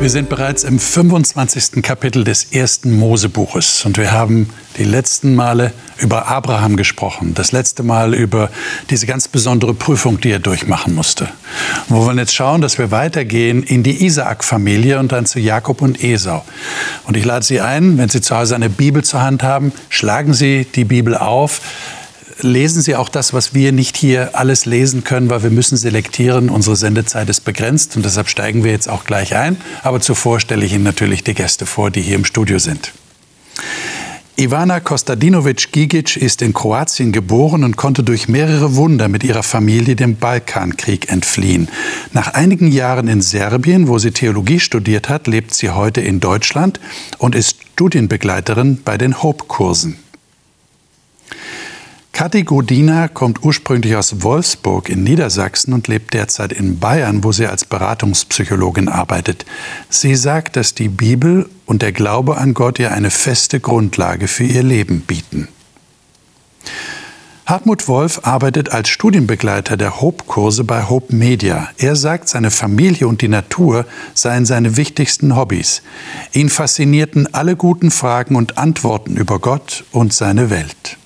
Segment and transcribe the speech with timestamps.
[0.00, 1.82] Wir sind bereits im 25.
[1.82, 7.82] Kapitel des ersten Mosebuches und wir haben die letzten Male über Abraham gesprochen, das letzte
[7.82, 8.48] Mal über
[8.90, 11.28] diese ganz besondere Prüfung, die er durchmachen musste.
[11.88, 15.82] Und wir wollen jetzt schauen, dass wir weitergehen in die Isaak-Familie und dann zu Jakob
[15.82, 16.44] und Esau.
[17.04, 20.32] Und ich lade Sie ein, wenn Sie zu Hause eine Bibel zur Hand haben, schlagen
[20.32, 21.60] Sie die Bibel auf,
[22.40, 26.50] lesen Sie auch das, was wir nicht hier alles lesen können, weil wir müssen selektieren.
[26.50, 29.56] Unsere Sendezeit ist begrenzt und deshalb steigen wir jetzt auch gleich ein.
[29.82, 32.92] Aber zuvor stelle ich Ihnen natürlich die Gäste vor, die hier im Studio sind.
[34.40, 40.14] Ivana Kostadinovic-Gigic ist in Kroatien geboren und konnte durch mehrere Wunder mit ihrer Familie dem
[40.14, 41.68] Balkankrieg entfliehen.
[42.12, 46.78] Nach einigen Jahren in Serbien, wo sie Theologie studiert hat, lebt sie heute in Deutschland
[47.18, 49.98] und ist Studienbegleiterin bei den Hope-Kursen.
[52.18, 57.46] Kathi Godina kommt ursprünglich aus Wolfsburg in Niedersachsen und lebt derzeit in Bayern, wo sie
[57.46, 59.46] als Beratungspsychologin arbeitet.
[59.88, 64.42] Sie sagt, dass die Bibel und der Glaube an Gott ihr eine feste Grundlage für
[64.42, 65.46] ihr Leben bieten.
[67.46, 71.68] Hartmut Wolf arbeitet als Studienbegleiter der Hope-Kurse bei Hope Media.
[71.78, 75.82] Er sagt, seine Familie und die Natur seien seine wichtigsten Hobbys.
[76.32, 80.97] Ihn faszinierten alle guten Fragen und Antworten über Gott und seine Welt.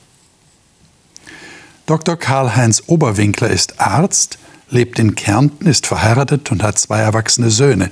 [1.93, 2.17] Dr.
[2.17, 4.39] Karl-Heinz Oberwinkler ist Arzt,
[4.71, 7.91] lebt in Kärnten, ist verheiratet und hat zwei erwachsene Söhne.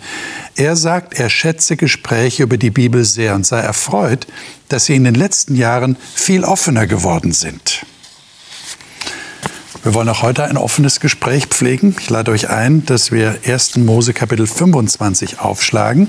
[0.57, 4.27] Er sagt, er schätze Gespräche über die Bibel sehr und sei erfreut,
[4.71, 7.85] dass sie in den letzten Jahren viel offener geworden sind.
[9.83, 11.95] Wir wollen auch heute ein offenes Gespräch pflegen.
[12.01, 13.77] Ich lade euch ein, dass wir 1.
[13.77, 16.09] Mose Kapitel 25 aufschlagen.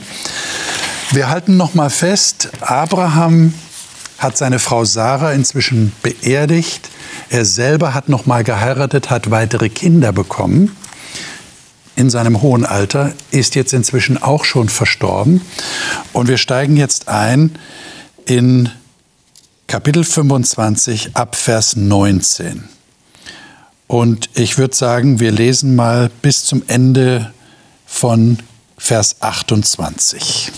[1.11, 3.53] Wir halten noch mal fest, Abraham
[4.17, 6.87] hat seine Frau Sarah inzwischen beerdigt.
[7.31, 10.75] Er selber hat noch mal geheiratet, hat weitere Kinder bekommen.
[11.95, 15.39] In seinem hohen Alter ist jetzt inzwischen auch schon verstorben.
[16.11, 17.57] Und wir steigen jetzt ein
[18.25, 18.69] in
[19.67, 22.65] Kapitel 25 ab Vers 19.
[23.87, 27.31] Und ich würde sagen, wir lesen mal bis zum Ende
[27.85, 28.39] von
[28.77, 30.51] Vers 28.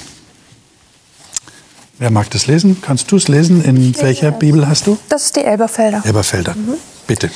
[2.00, 2.82] Wer mag das lesen?
[2.82, 3.64] Kannst du es lesen?
[3.64, 4.98] In welcher Bibel hast du?
[5.10, 6.02] Das ist die Elberfelder.
[6.04, 6.56] Elberfelder.
[6.56, 6.76] Mhm.
[7.06, 7.30] Bitte.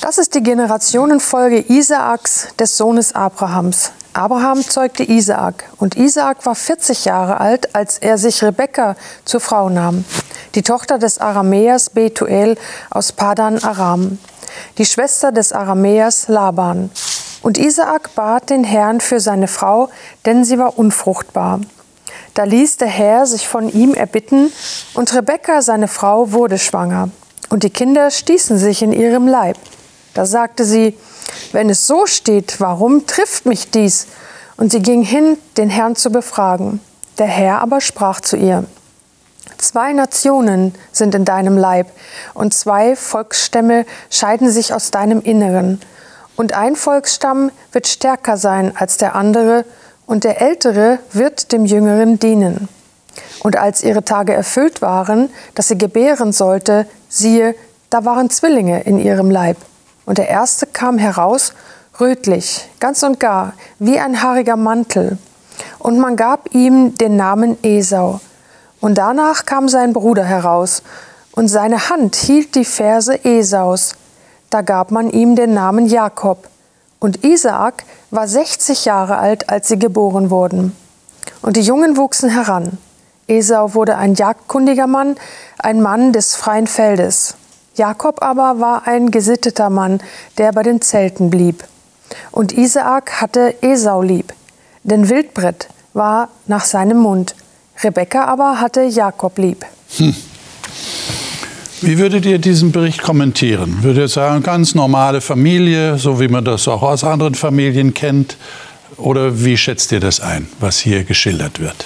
[0.00, 3.90] Das ist die Generationenfolge Isaaks, des Sohnes Abrahams.
[4.12, 8.94] Abraham zeugte Isaak und Isaak war 40 Jahre alt, als er sich Rebekka
[9.24, 10.04] zur Frau nahm,
[10.54, 12.56] die Tochter des Aramäers Betuel
[12.90, 14.18] aus Padan Aram,
[14.78, 16.90] die Schwester des Aramäers Laban.
[17.42, 19.90] Und Isaak bat den Herrn für seine Frau,
[20.24, 21.60] denn sie war unfruchtbar.
[22.34, 24.52] Da ließ der Herr sich von ihm erbitten,
[24.94, 27.10] und Rebekka, seine Frau, wurde schwanger.
[27.48, 29.56] Und die Kinder stießen sich in ihrem Leib.
[30.14, 30.98] Da sagte sie,
[31.52, 34.08] wenn es so steht, warum trifft mich dies?
[34.56, 36.80] Und sie ging hin, den Herrn zu befragen.
[37.18, 38.64] Der Herr aber sprach zu ihr,
[39.58, 41.86] Zwei Nationen sind in deinem Leib,
[42.34, 45.80] und zwei Volksstämme scheiden sich aus deinem Inneren.
[46.36, 49.64] Und ein Volksstamm wird stärker sein als der andere,
[50.06, 52.68] und der Ältere wird dem Jüngeren dienen.
[53.40, 57.54] Und als ihre Tage erfüllt waren, dass sie gebären sollte, siehe,
[57.90, 59.56] da waren Zwillinge in ihrem Leib.
[60.06, 61.52] Und der erste kam heraus,
[62.00, 65.18] rötlich, ganz und gar, wie ein haariger Mantel.
[65.78, 68.20] Und man gab ihm den Namen Esau.
[68.80, 70.82] Und danach kam sein Bruder heraus,
[71.36, 73.96] und seine Hand hielt die Verse Esaus.
[74.50, 76.48] Da gab man ihm den Namen Jakob.
[77.04, 80.74] Und Isaak war 60 Jahre alt, als sie geboren wurden.
[81.42, 82.78] Und die Jungen wuchsen heran.
[83.26, 85.16] Esau wurde ein jagdkundiger Mann,
[85.58, 87.34] ein Mann des freien Feldes.
[87.74, 90.00] Jakob aber war ein gesitteter Mann,
[90.38, 91.64] der bei den Zelten blieb.
[92.30, 94.32] Und Isaak hatte Esau lieb,
[94.82, 97.36] denn Wildbret war nach seinem Mund.
[97.82, 99.66] Rebekka aber hatte Jakob lieb.
[99.98, 100.14] Hm.
[101.86, 103.82] Wie würdet ihr diesen Bericht kommentieren?
[103.82, 108.38] Würdet ihr sagen, ganz normale Familie, so wie man das auch aus anderen Familien kennt?
[108.96, 111.84] Oder wie schätzt ihr das ein, was hier geschildert wird?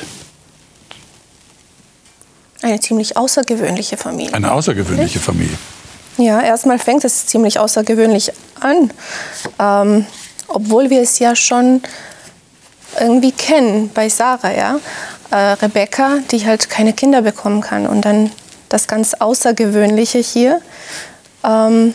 [2.63, 4.35] Eine ziemlich außergewöhnliche Familie.
[4.35, 5.57] Eine außergewöhnliche Familie.
[6.17, 8.93] Ja, erstmal fängt es ziemlich außergewöhnlich an,
[9.59, 10.07] ähm,
[10.49, 11.83] obwohl wir es ja schon
[13.01, 14.81] irgendwie kennen bei Sarah, ja.
[15.31, 18.31] Äh, Rebecca, die halt keine Kinder bekommen kann und dann
[18.69, 20.61] das ganz Außergewöhnliche hier.
[21.45, 21.95] Ähm,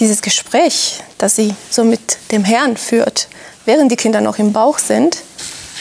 [0.00, 3.28] dieses Gespräch, das sie so mit dem Herrn führt,
[3.64, 5.22] während die Kinder noch im Bauch sind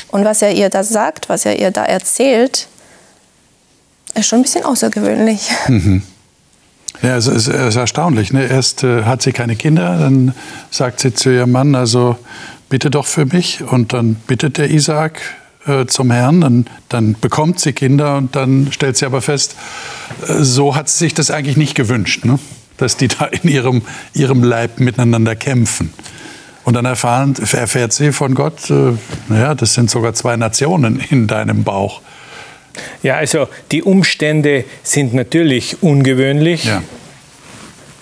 [0.09, 2.68] und was er ihr da sagt, was er ihr da erzählt,
[4.15, 5.50] ist schon ein bisschen außergewöhnlich.
[5.68, 6.01] Mhm.
[7.01, 8.33] Ja, es ist, es ist erstaunlich.
[8.33, 8.48] Ne?
[8.48, 10.33] Erst äh, hat sie keine Kinder, dann
[10.71, 12.18] sagt sie zu ihrem Mann, also
[12.69, 13.62] bitte doch für mich.
[13.62, 15.21] Und dann bittet der Isaak
[15.68, 19.56] äh, zum Herrn, dann, dann bekommt sie Kinder und dann stellt sie aber fest,
[20.28, 22.40] äh, so hat sie sich das eigentlich nicht gewünscht, ne?
[22.78, 23.81] dass die da in ihrem,
[24.14, 25.94] ihrem Leib miteinander kämpfen.
[26.64, 28.94] Und dann erfahren, erfährt sie von Gott, äh,
[29.30, 32.02] naja, das sind sogar zwei Nationen in deinem Bauch.
[33.02, 36.66] Ja, also die Umstände sind natürlich ungewöhnlich.
[36.66, 36.84] Ja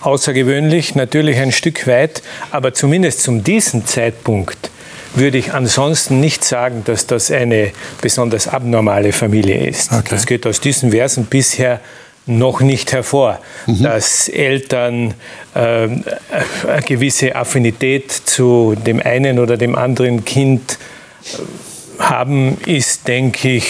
[0.06, 2.22] außergewöhnlich, natürlich ein Stück weit,
[2.52, 4.70] aber zumindest zum diesem Zeitpunkt
[5.18, 7.72] würde ich ansonsten nicht sagen, dass das eine
[8.02, 9.92] besonders abnormale Familie ist.
[9.92, 10.04] Okay.
[10.10, 11.80] Das geht aus diesen Versen bisher
[12.28, 13.84] noch nicht hervor, mhm.
[13.84, 15.14] dass Eltern
[15.54, 20.80] äh, eine gewisse Affinität zu dem einen oder dem anderen Kind
[21.24, 23.68] äh, haben, ist, denke ich,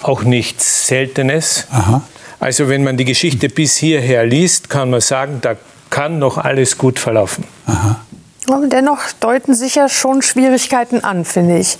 [0.00, 1.66] auch nichts Seltenes.
[1.70, 2.02] Aha.
[2.40, 5.56] Also wenn man die Geschichte bis hierher liest, kann man sagen, da
[5.90, 7.44] kann noch alles gut verlaufen.
[7.66, 8.00] Aha.
[8.48, 11.78] Dennoch deuten sich ja schon Schwierigkeiten an, finde ich.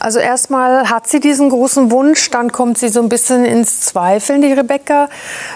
[0.00, 4.40] Also erstmal hat sie diesen großen Wunsch, dann kommt sie so ein bisschen ins Zweifeln,
[4.40, 5.08] die Rebecca.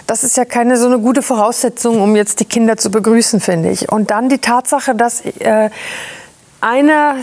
[0.06, 3.70] Das ist ja keine so eine gute Voraussetzung, um jetzt die Kinder zu begrüßen, finde
[3.70, 3.90] ich.
[3.90, 5.70] Und dann die Tatsache, dass äh,
[6.60, 7.16] einer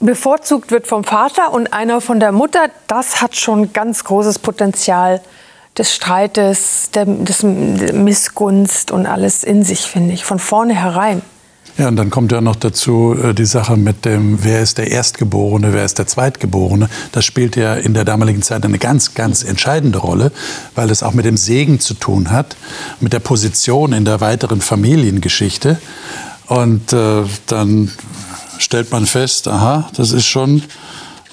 [0.00, 5.20] bevorzugt wird vom Vater und einer von der Mutter, das hat schon ganz großes Potenzial
[5.78, 11.22] des Streites, der, des Missgunst und alles in sich, finde ich, von vornherein.
[11.78, 14.90] Ja, und dann kommt ja noch dazu äh, die Sache mit dem, wer ist der
[14.90, 16.88] Erstgeborene, wer ist der Zweitgeborene.
[17.12, 20.32] Das spielt ja in der damaligen Zeit eine ganz, ganz entscheidende Rolle,
[20.74, 22.56] weil es auch mit dem Segen zu tun hat,
[23.00, 25.78] mit der Position in der weiteren Familiengeschichte.
[26.46, 27.90] Und äh, dann
[28.56, 30.62] stellt man fest, aha, das ist schon,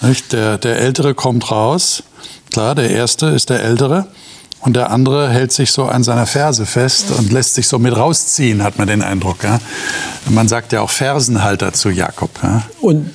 [0.01, 2.03] nicht, der, der Ältere kommt raus.
[2.51, 4.07] Klar, der Erste ist der Ältere.
[4.63, 7.95] Und der andere hält sich so an seiner Ferse fest und lässt sich so mit
[7.97, 9.43] rausziehen, hat man den Eindruck.
[9.43, 9.59] Ja?
[10.29, 12.29] Man sagt ja auch Fersenhalter zu Jakob.
[12.41, 12.63] Ja?
[12.79, 13.09] Und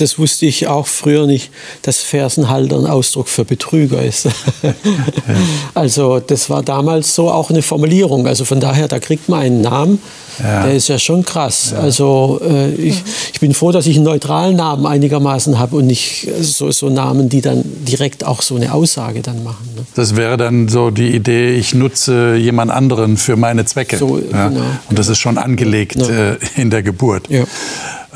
[0.00, 1.50] das wusste ich auch früher nicht,
[1.82, 4.28] dass Fersenhalter ein Ausdruck für Betrüger ist.
[5.74, 8.28] also das war damals so auch eine Formulierung.
[8.28, 10.00] Also von daher, da kriegt man einen Namen,
[10.42, 10.64] ja.
[10.64, 11.72] der ist ja schon krass.
[11.72, 11.78] Ja.
[11.80, 13.02] Also äh, ich,
[13.32, 17.28] ich, bin froh, dass ich einen neutralen Namen einigermaßen habe und nicht so, so Namen,
[17.28, 19.68] die dann direkt auch so eine Aussage dann machen.
[19.76, 19.84] Ne?
[19.94, 23.96] Das wäre dann so die Idee, ich nutze jemand anderen für meine Zwecke.
[23.96, 24.48] So, ja?
[24.48, 24.62] genau.
[24.88, 27.28] Und das ist schon angelegt äh, in der Geburt.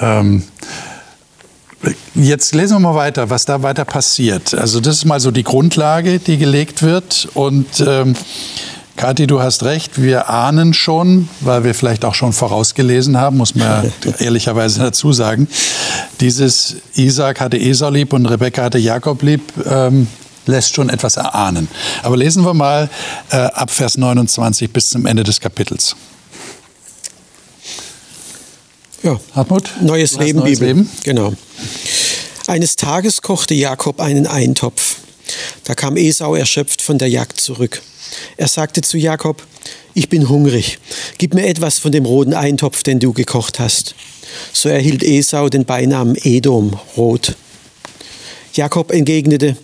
[0.00, 0.42] Ähm,
[2.14, 4.54] Jetzt lesen wir mal weiter, was da weiter passiert.
[4.54, 7.28] Also das ist mal so die Grundlage, die gelegt wird.
[7.34, 8.14] Und ähm,
[8.96, 13.54] Kathi, du hast recht, wir ahnen schon, weil wir vielleicht auch schon vorausgelesen haben, muss
[13.54, 15.48] man ehrlicherweise dazu sagen,
[16.20, 20.06] dieses Isaac hatte Esau lieb und Rebekka hatte Jakob lieb, ähm,
[20.46, 21.68] lässt schon etwas erahnen.
[22.02, 22.88] Aber lesen wir mal
[23.30, 25.94] äh, ab Vers 29 bis zum Ende des Kapitels.
[29.02, 29.70] Ja, Hartmut?
[29.82, 30.68] Neues Leben, neues Bibel.
[30.68, 30.90] Leben?
[31.04, 31.34] Genau.
[32.46, 34.96] Eines Tages kochte Jakob einen Eintopf.
[35.64, 37.82] Da kam Esau erschöpft von der Jagd zurück.
[38.36, 39.42] Er sagte zu Jakob,
[39.94, 40.78] ich bin hungrig,
[41.18, 43.94] gib mir etwas von dem roten Eintopf, den du gekocht hast.
[44.52, 47.34] So erhielt Esau den Beinamen Edom, rot.
[48.52, 49.56] Jakob entgegnete,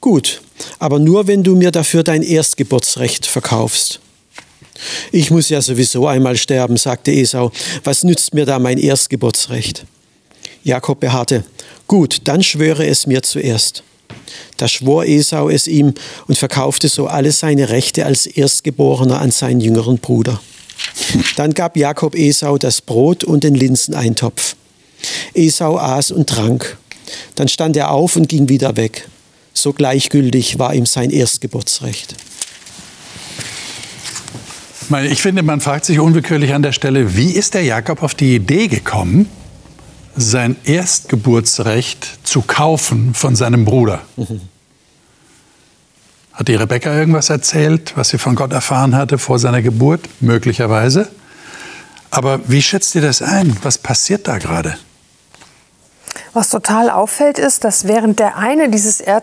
[0.00, 0.42] gut,
[0.78, 4.00] aber nur wenn du mir dafür dein Erstgeburtsrecht verkaufst.
[5.12, 7.52] Ich muss ja sowieso einmal sterben, sagte Esau,
[7.84, 9.84] was nützt mir da mein Erstgeburtsrecht?
[10.62, 11.44] Jakob beharrte,
[11.86, 13.82] gut, dann schwöre es mir zuerst.
[14.56, 15.94] Da schwor Esau es ihm
[16.26, 20.40] und verkaufte so alle seine Rechte als Erstgeborener an seinen jüngeren Bruder.
[21.36, 24.56] Dann gab Jakob Esau das Brot und den Linseneintopf.
[25.34, 26.76] Esau aß und trank.
[27.34, 29.08] Dann stand er auf und ging wieder weg.
[29.52, 32.14] So gleichgültig war ihm sein Erstgeburtsrecht.
[35.10, 38.34] Ich finde, man fragt sich unwillkürlich an der Stelle, wie ist der Jakob auf die
[38.34, 39.28] Idee gekommen,
[40.16, 44.02] sein Erstgeburtsrecht zu kaufen von seinem Bruder.
[44.16, 44.40] Mhm.
[46.32, 50.00] Hat die Rebecca irgendwas erzählt, was sie von Gott erfahren hatte vor seiner Geburt?
[50.20, 51.10] Möglicherweise.
[52.10, 53.56] Aber wie schätzt ihr das ein?
[53.62, 54.78] Was passiert da gerade?
[56.32, 59.20] Was total auffällt, ist, dass während der eine dieses äh,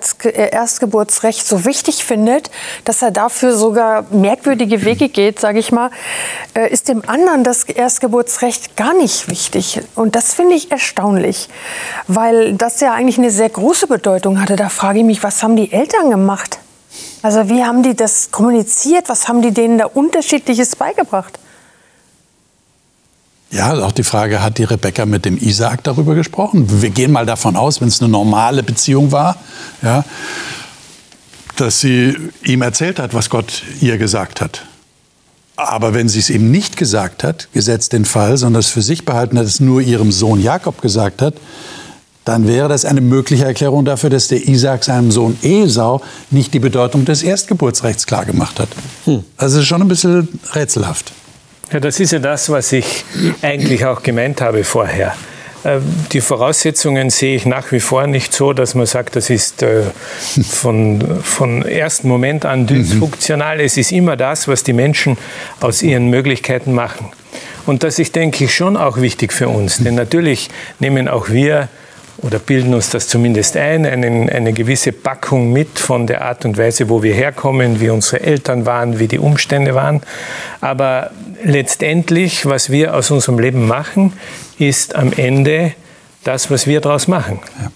[0.51, 2.51] Erstgeburtsrecht so wichtig findet,
[2.84, 5.89] dass er dafür sogar merkwürdige Wege geht, sage ich mal,
[6.53, 9.82] äh, ist dem anderen das Erstgeburtsrecht gar nicht wichtig.
[9.96, 11.50] Und das finde ich erstaunlich,
[12.08, 14.56] weil das ja eigentlich eine sehr große Bedeutung hatte.
[14.56, 16.60] Da frage ich mich, was haben die Eltern gemacht?
[17.22, 19.10] Also wie haben die das kommuniziert?
[19.10, 21.39] Was haben die denen da unterschiedliches beigebracht?
[23.50, 26.82] Ja, auch die Frage, hat die Rebecca mit dem Isaac darüber gesprochen?
[26.82, 29.38] Wir gehen mal davon aus, wenn es eine normale Beziehung war,
[29.82, 30.04] ja,
[31.56, 34.66] dass sie ihm erzählt hat, was Gott ihr gesagt hat.
[35.56, 39.06] Aber wenn sie es ihm nicht gesagt hat, gesetzt den Fall, sondern es für sich
[39.06, 41.36] behalten hat, es nur ihrem Sohn Jakob gesagt hat,
[42.25, 46.60] dann wäre das eine mögliche Erklärung dafür, dass der Isaak seinem Sohn Esau nicht die
[46.60, 48.70] Bedeutung des Erstgeburtsrechts klargemacht hat.
[49.06, 49.24] Hm.
[49.38, 51.13] Also schon ein bisschen rätselhaft.
[51.72, 53.04] Ja, das ist ja das, was ich
[53.42, 55.16] eigentlich auch gemeint habe vorher.
[55.64, 55.80] Äh,
[56.14, 59.84] die Voraussetzungen sehe ich nach wie vor nicht so, dass man sagt, das ist äh,
[60.50, 62.68] von, von ersten Moment an mhm.
[62.68, 63.60] dysfunktional.
[63.60, 65.18] Es ist immer das, was die Menschen
[65.60, 67.12] aus ihren Möglichkeiten machen.
[67.66, 69.80] Und das ist, denke ich, schon auch wichtig für uns.
[69.80, 71.68] Denn natürlich nehmen auch wir
[72.20, 76.58] oder bilden uns das zumindest ein, eine, eine gewisse Packung mit von der Art und
[76.58, 80.02] Weise, wo wir herkommen, wie unsere Eltern waren, wie die Umstände waren.
[80.60, 81.12] Aber
[81.44, 84.14] letztendlich, was wir aus unserem Leben machen,
[84.58, 85.74] ist am Ende
[86.24, 87.40] das, was wir daraus machen.
[87.62, 87.72] Ja.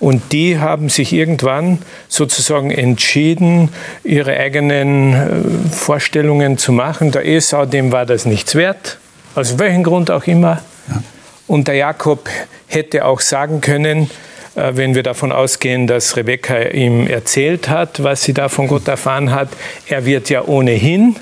[0.00, 3.70] Und die haben sich irgendwann sozusagen entschieden,
[4.02, 7.12] ihre eigenen äh, Vorstellungen zu machen.
[7.12, 8.98] Der Esau, dem war das nichts wert,
[9.34, 10.60] aus welchem Grund auch immer.
[10.88, 11.02] Ja.
[11.46, 12.28] Und der Jakob
[12.66, 14.10] hätte auch sagen können,
[14.54, 18.88] äh, wenn wir davon ausgehen, dass Rebekka ihm erzählt hat, was sie da von Gott
[18.88, 19.48] erfahren hat,
[19.86, 21.16] er wird ja ohnehin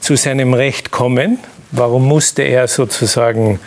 [0.00, 1.38] zu seinem Recht kommen.
[1.72, 3.60] Warum musste er sozusagen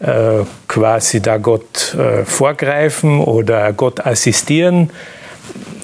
[0.00, 4.90] äh, quasi da Gott äh, vorgreifen oder Gott assistieren?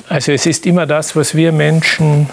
[0.08, 2.28] Also es ist immer das, was wir Menschen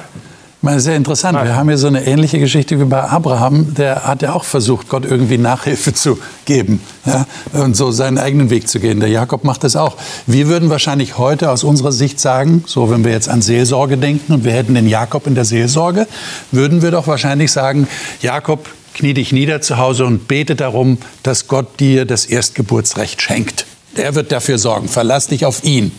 [0.61, 1.37] meine, sehr interessant.
[1.43, 3.73] Wir haben hier so eine ähnliche Geschichte wie bei Abraham.
[3.73, 8.49] Der hat ja auch versucht, Gott irgendwie Nachhilfe zu geben ja, und so seinen eigenen
[8.49, 8.99] Weg zu gehen.
[8.99, 9.97] Der Jakob macht das auch.
[10.27, 14.33] Wir würden wahrscheinlich heute aus unserer Sicht sagen, so wenn wir jetzt an Seelsorge denken
[14.33, 16.07] und wir hätten den Jakob in der Seelsorge,
[16.51, 17.87] würden wir doch wahrscheinlich sagen,
[18.21, 23.65] Jakob, knie dich nieder zu Hause und bete darum, dass Gott dir das Erstgeburtsrecht schenkt.
[23.97, 24.87] Der wird dafür sorgen.
[24.87, 25.91] Verlass dich auf ihn.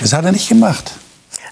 [0.00, 0.94] Das hat er nicht gemacht.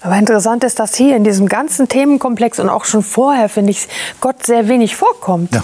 [0.03, 3.87] Aber interessant ist, dass hier in diesem ganzen Themenkomplex und auch schon vorher, finde ich,
[4.19, 5.55] Gott sehr wenig vorkommt.
[5.55, 5.63] Ja.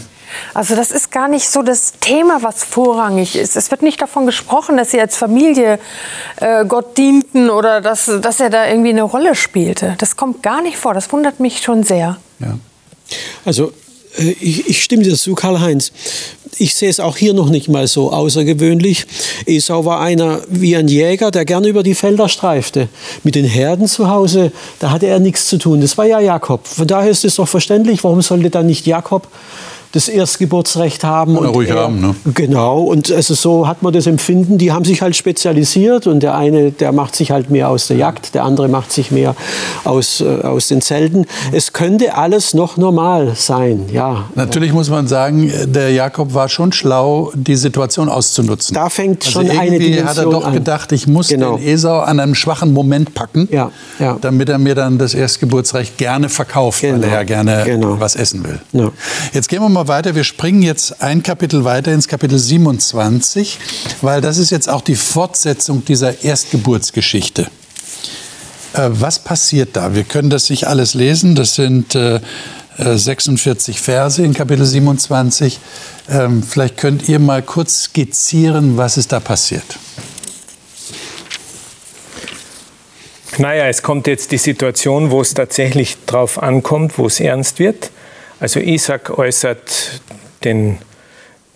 [0.53, 3.55] Also das ist gar nicht so das Thema, was vorrangig ist.
[3.55, 5.79] Es wird nicht davon gesprochen, dass sie als Familie
[6.37, 9.95] äh, Gott dienten oder dass, dass er da irgendwie eine Rolle spielte.
[9.97, 10.93] Das kommt gar nicht vor.
[10.93, 12.17] Das wundert mich schon sehr.
[12.39, 12.57] Ja.
[13.43, 13.73] Also
[14.17, 15.91] ich, ich stimme dir zu, Karl-Heinz.
[16.57, 19.05] Ich sehe es auch hier noch nicht mal so außergewöhnlich.
[19.45, 22.89] Esau war einer wie ein Jäger, der gerne über die Felder streifte.
[23.23, 25.79] Mit den Herden zu Hause, da hatte er nichts zu tun.
[25.79, 26.67] Das war ja Jakob.
[26.67, 29.27] Von daher ist es doch verständlich, warum sollte dann nicht Jakob
[29.91, 31.37] das Erstgeburtsrecht haben.
[31.37, 32.15] Oder ruhig er, haben, ne?
[32.35, 36.35] Genau, und also so hat man das Empfinden, die haben sich halt spezialisiert und der
[36.35, 39.35] eine, der macht sich halt mehr aus der Jagd, der andere macht sich mehr
[39.85, 41.25] aus, äh, aus den Zelten.
[41.51, 44.25] Es könnte alles noch normal sein, ja.
[44.35, 48.75] Natürlich muss man sagen, der Jakob war schon schlau, die Situation auszunutzen.
[48.75, 50.53] Da fängt also schon eine Dimension hat er doch an.
[50.53, 51.57] gedacht, ich muss genau.
[51.57, 54.17] den Esau an einem schwachen Moment packen, ja, ja.
[54.21, 57.01] damit er mir dann das Erstgeburtsrecht gerne verkauft, genau.
[57.01, 57.99] weil er ja gerne genau.
[57.99, 58.59] was essen will.
[58.71, 58.91] Ja.
[59.33, 60.13] Jetzt gehen wir mal mal weiter.
[60.13, 63.57] Wir springen jetzt ein Kapitel weiter ins Kapitel 27,
[64.01, 67.43] weil das ist jetzt auch die Fortsetzung dieser Erstgeburtsgeschichte.
[68.73, 69.95] Äh, was passiert da?
[69.95, 71.33] Wir können das nicht alles lesen.
[71.33, 72.19] Das sind äh,
[72.77, 75.59] 46 äh, Verse in Kapitel 27.
[76.09, 79.63] Ähm, vielleicht könnt ihr mal kurz skizzieren, was ist da passiert.
[83.37, 87.91] Naja, es kommt jetzt die Situation, wo es tatsächlich drauf ankommt, wo es ernst wird.
[88.39, 90.01] Also Isaac äußert
[90.43, 90.77] den,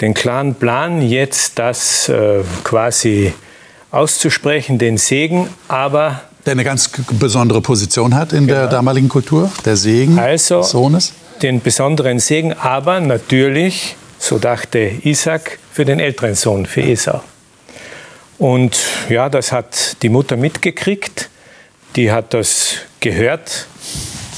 [0.02, 3.34] den klaren Plan, jetzt das äh, quasi
[3.92, 8.62] auszusprechen, den Segen, aber der eine ganz besondere Position hat in genau.
[8.62, 11.14] der damaligen Kultur, der Segen also des Sohnes.
[11.42, 17.22] Den besonderen Segen, aber natürlich, so dachte Isaac, für den älteren Sohn, für Esau.
[18.38, 18.78] Und
[19.10, 21.30] ja, das hat die Mutter mitgekriegt,
[21.96, 23.68] die hat das gehört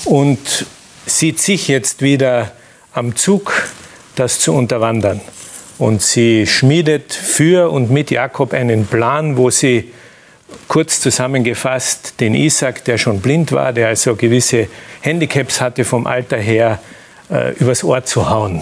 [0.06, 0.66] und
[1.06, 2.52] sieht sich jetzt wieder
[2.94, 3.52] am Zug,
[4.16, 5.22] das zu unterwandern.
[5.78, 9.92] Und sie schmiedet für und mit Jakob einen Plan, wo sie
[10.68, 14.68] kurz zusammengefasst den Isaac, der schon blind war, der also gewisse
[15.02, 16.80] Handicaps hatte vom Alter her,
[17.30, 18.62] äh, übers Ohr zu hauen.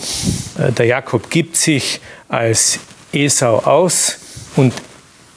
[0.57, 2.79] Äh, der Jakob gibt sich als
[3.11, 4.17] Esau aus
[4.55, 4.73] und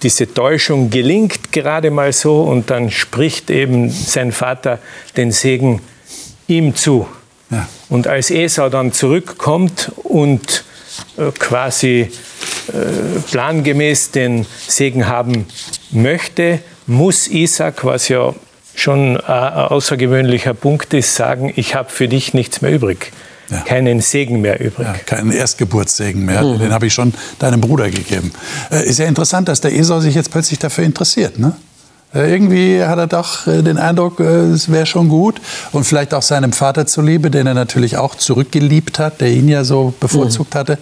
[0.03, 4.79] diese Täuschung gelingt gerade mal so und dann spricht eben sein Vater
[5.17, 5.81] den Segen
[6.49, 7.07] ihm zu.
[7.51, 7.69] Ja.
[7.89, 10.65] Und als Esau dann zurückkommt und
[11.17, 12.11] äh, quasi
[12.69, 15.47] äh, plangemäß den Segen haben
[15.91, 18.35] möchte, muss Isaac, was ja
[18.75, 23.13] schon ein außergewöhnlicher Punkt ist, sagen, ich habe für dich nichts mehr übrig.
[23.51, 23.61] Ja.
[23.61, 24.87] Keinen Segen mehr übrig.
[24.87, 26.43] Ja, keinen Erstgeburtssegen mehr.
[26.43, 26.59] Mhm.
[26.59, 28.33] Den habe ich schon deinem Bruder gegeben.
[28.71, 31.39] Äh, ist ja interessant, dass der Esau sich jetzt plötzlich dafür interessiert.
[31.39, 31.57] Ne?
[32.17, 35.41] Äh, irgendwie hat er doch äh, den Eindruck, äh, es wäre schon gut.
[35.73, 39.65] Und vielleicht auch seinem Vater zuliebe, den er natürlich auch zurückgeliebt hat, der ihn ja
[39.65, 40.59] so bevorzugt mhm.
[40.59, 40.79] hatte.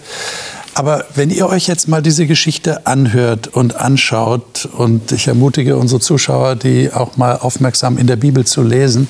[0.75, 6.01] Aber wenn ihr euch jetzt mal diese Geschichte anhört und anschaut, und ich ermutige unsere
[6.01, 9.09] Zuschauer, die auch mal aufmerksam in der Bibel zu lesen,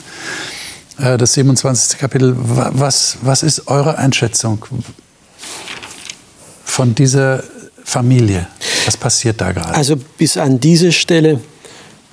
[0.98, 1.98] das 27.
[1.98, 4.66] Kapitel, was, was ist eure Einschätzung
[6.66, 7.42] von dieser
[7.82, 8.46] Familie?
[8.84, 9.74] Was passiert da gerade?
[9.74, 11.40] Also bis an diese Stelle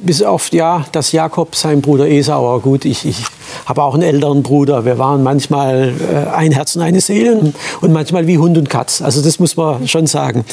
[0.03, 3.17] bis auf ja, dass Jakob sein Bruder Esau, gut, ich, ich
[3.65, 4.85] habe auch einen älteren Bruder.
[4.85, 9.01] Wir waren manchmal äh, ein Herz und eine Seele und manchmal wie Hund und Katz.
[9.01, 10.45] Also das muss man schon sagen.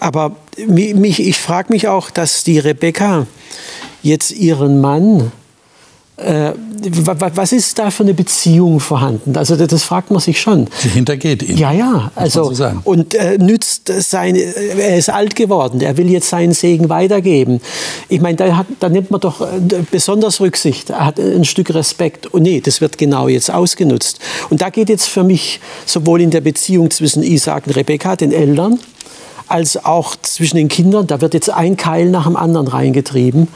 [0.00, 0.32] Aber
[0.66, 3.26] mich, ich frage mich auch, dass die Rebecca
[4.02, 5.32] jetzt ihren Mann
[6.16, 9.36] was ist da für eine Beziehung vorhanden?
[9.36, 10.68] Also das, fragt man sich schon.
[10.78, 11.56] Sie hintergeht ihn.
[11.56, 12.12] Ja, ja.
[12.14, 14.38] Also so und äh, nützt seine.
[14.38, 15.80] Er ist alt geworden.
[15.80, 17.60] Er will jetzt seinen Segen weitergeben.
[18.08, 19.46] Ich meine, da, da nimmt man doch äh,
[19.90, 20.90] besonders Rücksicht.
[20.90, 22.28] Er hat ein Stück Respekt.
[22.28, 24.20] Und nee, das wird genau jetzt ausgenutzt.
[24.50, 28.30] Und da geht jetzt für mich sowohl in der Beziehung zwischen Isaac und Rebekka, den
[28.30, 28.78] Eltern,
[29.48, 31.06] als auch zwischen den Kindern.
[31.06, 33.48] Da wird jetzt ein Keil nach dem anderen reingetrieben.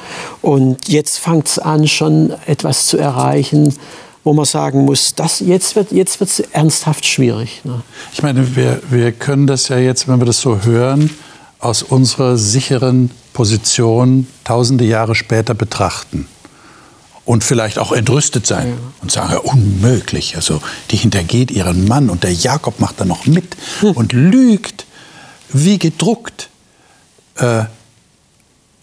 [0.43, 3.75] Und jetzt fängt es an, schon etwas zu erreichen,
[4.25, 7.63] wo man sagen muss, das, jetzt wird es jetzt ernsthaft schwierig.
[7.65, 7.81] Ne?
[8.13, 11.11] Ich meine, wir, wir können das ja jetzt, wenn wir das so hören,
[11.61, 16.29] aus unserer sicheren Position tausende Jahre später betrachten
[17.25, 18.75] und vielleicht auch entrüstet sein ja.
[19.03, 20.37] und sagen, ja, unmöglich.
[20.37, 23.93] Also die hintergeht ihren Mann und der Jakob macht da noch mit hm.
[23.93, 24.87] und lügt
[25.53, 26.49] wie gedruckt.
[27.37, 27.65] Äh,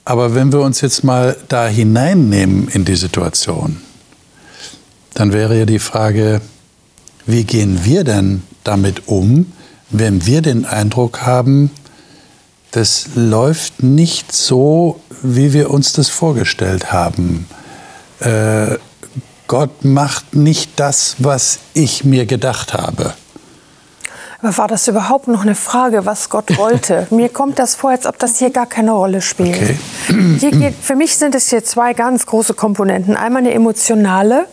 [0.04, 3.82] aber wenn wir uns jetzt mal da hineinnehmen in die Situation,
[5.16, 6.42] dann wäre ja die Frage,
[7.26, 9.52] wie gehen wir denn damit um,
[9.90, 11.72] wenn wir den Eindruck haben,
[12.72, 17.48] das läuft nicht so, wie wir uns das vorgestellt haben.
[18.20, 18.78] Äh,
[19.48, 23.14] Gott macht nicht das, was ich mir gedacht habe.
[24.42, 27.08] Aber war das überhaupt noch eine Frage, was Gott wollte?
[27.10, 29.78] Mir kommt das vor, als ob das hier gar keine Rolle spielt.
[30.10, 30.52] Okay.
[30.52, 33.16] Geht, für mich sind es hier zwei ganz große Komponenten.
[33.16, 34.48] Einmal eine emotionale,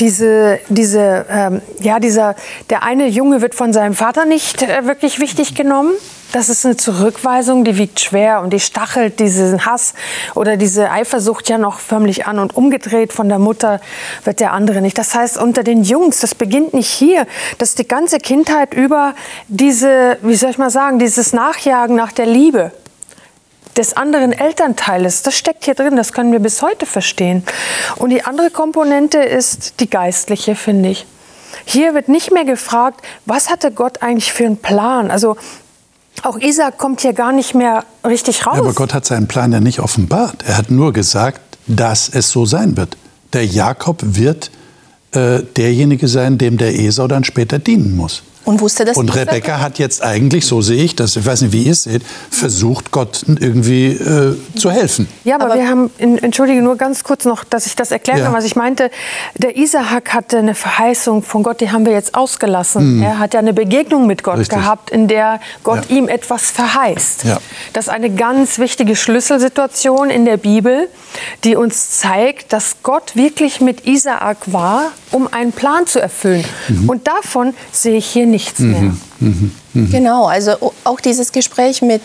[0.00, 2.36] diese, diese, ähm, ja, dieser,
[2.70, 5.92] der eine Junge wird von seinem Vater nicht äh, wirklich wichtig genommen.
[6.30, 9.94] Das ist eine Zurückweisung, die wiegt schwer und die stachelt diesen Hass
[10.34, 13.80] oder diese Eifersucht ja noch förmlich an und umgedreht von der Mutter
[14.24, 14.98] wird der andere nicht.
[14.98, 19.14] Das heißt, unter den Jungs, das beginnt nicht hier, das ist die ganze Kindheit über
[19.48, 22.72] diese, wie soll ich mal sagen, dieses Nachjagen nach der Liebe
[23.78, 27.42] des anderen Elternteiles, das steckt hier drin, das können wir bis heute verstehen.
[27.96, 31.06] Und die andere Komponente ist die geistliche, finde ich.
[31.64, 35.10] Hier wird nicht mehr gefragt, was hatte Gott eigentlich für einen Plan?
[35.10, 35.36] Also
[36.24, 38.56] auch Isaac kommt hier gar nicht mehr richtig raus.
[38.56, 40.44] Ja, aber Gott hat seinen Plan ja nicht offenbart.
[40.46, 42.96] Er hat nur gesagt, dass es so sein wird.
[43.32, 44.50] Der Jakob wird
[45.12, 48.96] äh, derjenige sein, dem der Esau dann später dienen muss und wusste das.
[48.96, 51.82] Und Rebecca hat jetzt eigentlich, so sehe ich das, ich weiß nicht, wie ihr es
[51.82, 55.06] seht, versucht, Gott irgendwie äh, zu helfen.
[55.24, 58.24] Ja, aber, aber, wir haben, entschuldige nur ganz kurz noch, dass ich das erklären ja.
[58.24, 58.90] kann, was ich meinte.
[59.36, 62.96] Der Isaak hatte eine Verheißung von Gott, die haben wir jetzt ausgelassen.
[62.96, 63.02] Mhm.
[63.02, 64.58] Er hat ja eine Begegnung mit Gott Richtig.
[64.58, 65.96] gehabt, in der Gott ja.
[65.96, 67.24] ihm etwas verheißt.
[67.24, 67.38] Ja.
[67.74, 70.88] Das ist eine ganz wichtige Schlüsselsituation in der Bibel,
[71.44, 76.44] die uns zeigt, dass Gott wirklich mit Isaak war, um einen Plan zu erfüllen.
[76.68, 76.88] Mhm.
[76.88, 78.80] Und davon sehe ich hier nicht nichts mehr.
[78.80, 79.90] Mhm, mhm, mhm.
[79.90, 82.02] Genau, also auch dieses Gespräch mit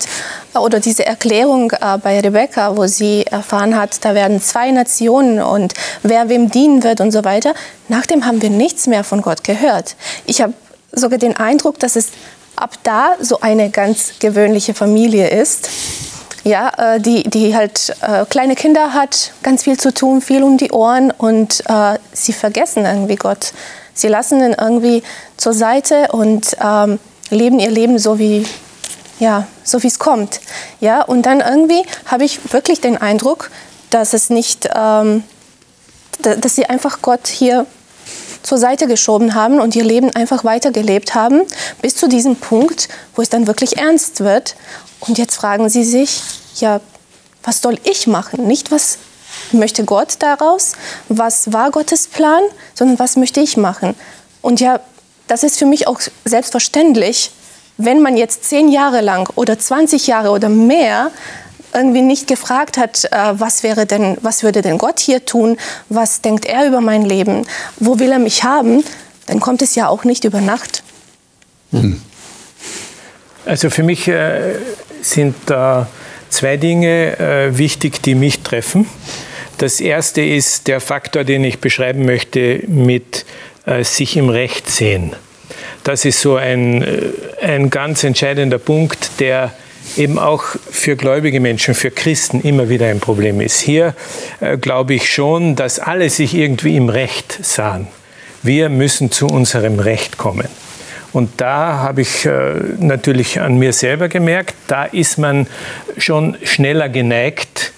[0.56, 5.76] oder diese Erklärung äh, bei Rebecca, wo sie erfahren hat, da werden zwei Nationen und
[6.02, 7.54] wer wem dienen wird und so weiter.
[7.88, 9.96] Nachdem haben wir nichts mehr von Gott gehört.
[10.26, 10.54] Ich habe
[10.92, 12.08] sogar den Eindruck, dass es
[12.56, 15.70] ab da so eine ganz gewöhnliche Familie ist.
[16.44, 20.58] Ja, äh, die, die halt äh, kleine Kinder hat, ganz viel zu tun, viel um
[20.58, 23.54] die Ohren und äh, sie vergessen irgendwie Gott.
[23.94, 25.04] Sie lassen ihn irgendwie
[25.38, 28.46] zur Seite und ähm, leben ihr Leben so wie
[29.20, 30.42] ja, so es kommt.
[30.80, 33.52] Ja, und dann irgendwie habe ich wirklich den Eindruck,
[33.90, 35.24] dass es nicht, ähm,
[36.20, 37.66] dass sie einfach Gott hier
[38.42, 41.44] zur Seite geschoben haben und ihr Leben einfach weitergelebt haben,
[41.82, 44.56] bis zu diesem Punkt, wo es dann wirklich ernst wird.
[45.00, 46.22] Und jetzt fragen sie sich,
[46.58, 46.82] ja,
[47.44, 48.48] was soll ich machen?
[48.48, 48.98] Nicht, was
[49.54, 50.74] möchte Gott daraus?
[51.10, 52.42] Was war Gottes Plan?
[52.74, 53.96] Sondern was möchte ich machen?
[54.42, 54.80] Und ja,
[55.28, 57.32] das ist für mich auch selbstverständlich,
[57.78, 61.12] wenn man jetzt zehn Jahre lang oder 20 Jahre oder mehr
[61.74, 65.58] irgendwie nicht gefragt hat, äh, was wäre denn, was würde denn Gott hier tun,
[65.90, 68.84] was denkt er über mein Leben, wo will er mich haben,
[69.26, 70.84] dann kommt es ja auch nicht über Nacht.
[71.72, 72.02] Hm.
[73.46, 74.56] Also für mich äh,
[75.02, 75.88] sind da
[76.30, 78.88] zwei Dinge äh, wichtig, die mich treffen.
[79.64, 83.26] Das erste ist der Faktor, den ich beschreiben möchte mit
[83.66, 85.16] äh, sich im Recht sehen.
[85.86, 89.54] das ist so ein, äh, ein ganz entscheidender Punkt, der
[89.96, 93.62] eben auch für gläubige Menschen, für Christen immer wieder ein Problem ist.
[93.62, 93.96] Hier
[94.42, 97.88] äh, glaube ich schon, dass alle sich irgendwie im Recht sahen.
[98.42, 100.50] Wir müssen zu unserem Recht kommen.
[101.14, 105.48] Und da habe ich äh, natürlich an mir selber gemerkt, da ist man
[105.98, 107.72] schon schneller geneigt,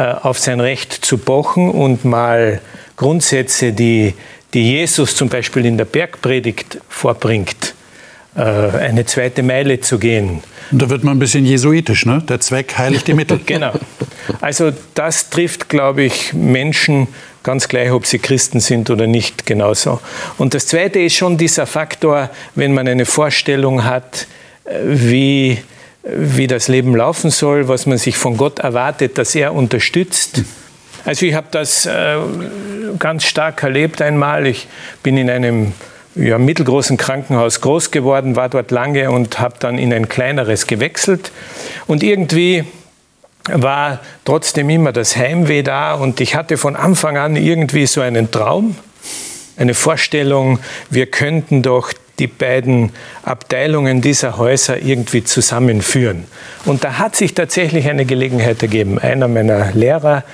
[0.00, 2.60] auf sein Recht zu pochen und mal
[2.96, 4.14] Grundsätze, die,
[4.54, 7.74] die Jesus zum Beispiel in der Bergpredigt vorbringt,
[8.36, 10.42] äh, eine zweite Meile zu gehen.
[10.70, 12.22] Und da wird man ein bisschen jesuitisch, ne?
[12.28, 13.40] Der Zweck heiligt die Mittel.
[13.46, 13.72] genau.
[14.40, 17.08] Also das trifft, glaube ich, Menschen
[17.42, 20.00] ganz gleich, ob sie Christen sind oder nicht, genauso.
[20.36, 24.26] Und das Zweite ist schon dieser Faktor, wenn man eine Vorstellung hat,
[24.64, 25.58] äh, wie,
[26.10, 30.42] wie das Leben laufen soll, was man sich von Gott erwartet, dass er unterstützt.
[31.04, 32.16] Also ich habe das äh,
[32.98, 34.46] ganz stark erlebt einmal.
[34.46, 34.68] Ich
[35.02, 35.72] bin in einem
[36.14, 41.30] ja, mittelgroßen Krankenhaus groß geworden, war dort lange und habe dann in ein kleineres gewechselt.
[41.86, 42.64] Und irgendwie
[43.50, 48.30] war trotzdem immer das Heimweh da und ich hatte von Anfang an irgendwie so einen
[48.30, 48.76] Traum,
[49.56, 50.58] eine Vorstellung,
[50.90, 52.90] wir könnten doch die beiden
[53.22, 56.24] Abteilungen dieser Häuser irgendwie zusammenführen.
[56.64, 58.98] Und da hat sich tatsächlich eine Gelegenheit ergeben.
[58.98, 60.24] Einer meiner Lehrer,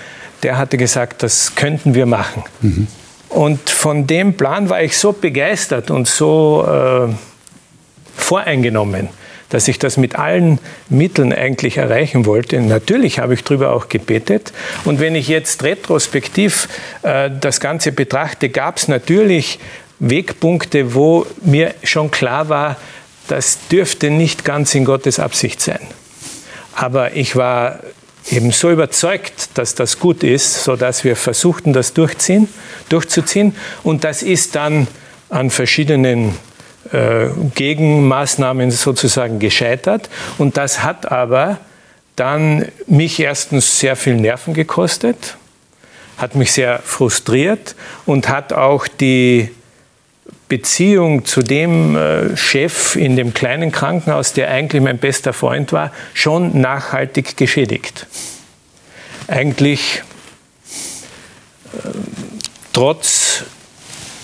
[0.42, 2.42] der hatte gesagt, das könnten wir machen.
[2.60, 2.86] Mhm.
[3.28, 7.12] Und von dem Plan war ich so begeistert und so äh,
[8.16, 9.08] voreingenommen,
[9.48, 12.60] dass ich das mit allen Mitteln eigentlich erreichen wollte.
[12.60, 14.52] Natürlich habe ich darüber auch gebetet.
[14.84, 16.68] Und wenn ich jetzt retrospektiv
[17.02, 19.58] äh, das Ganze betrachte, gab es natürlich
[19.98, 22.76] Wegpunkte, wo mir schon klar war,
[23.28, 25.80] das dürfte nicht ganz in Gottes Absicht sein.
[26.74, 27.80] Aber ich war
[28.30, 32.48] eben so überzeugt, dass das gut ist, sodass wir versuchten, das durchziehen,
[32.88, 33.54] durchzuziehen.
[33.82, 34.86] Und das ist dann
[35.30, 36.34] an verschiedenen
[36.92, 40.10] äh, Gegenmaßnahmen sozusagen gescheitert.
[40.38, 41.58] Und das hat aber
[42.16, 45.36] dann mich erstens sehr viel Nerven gekostet,
[46.16, 47.74] hat mich sehr frustriert
[48.06, 49.50] und hat auch die
[50.48, 55.90] Beziehung zu dem äh, Chef in dem kleinen Krankenhaus, der eigentlich mein bester Freund war,
[56.12, 58.06] schon nachhaltig geschädigt.
[59.26, 60.02] Eigentlich
[61.72, 61.88] äh,
[62.72, 63.44] trotz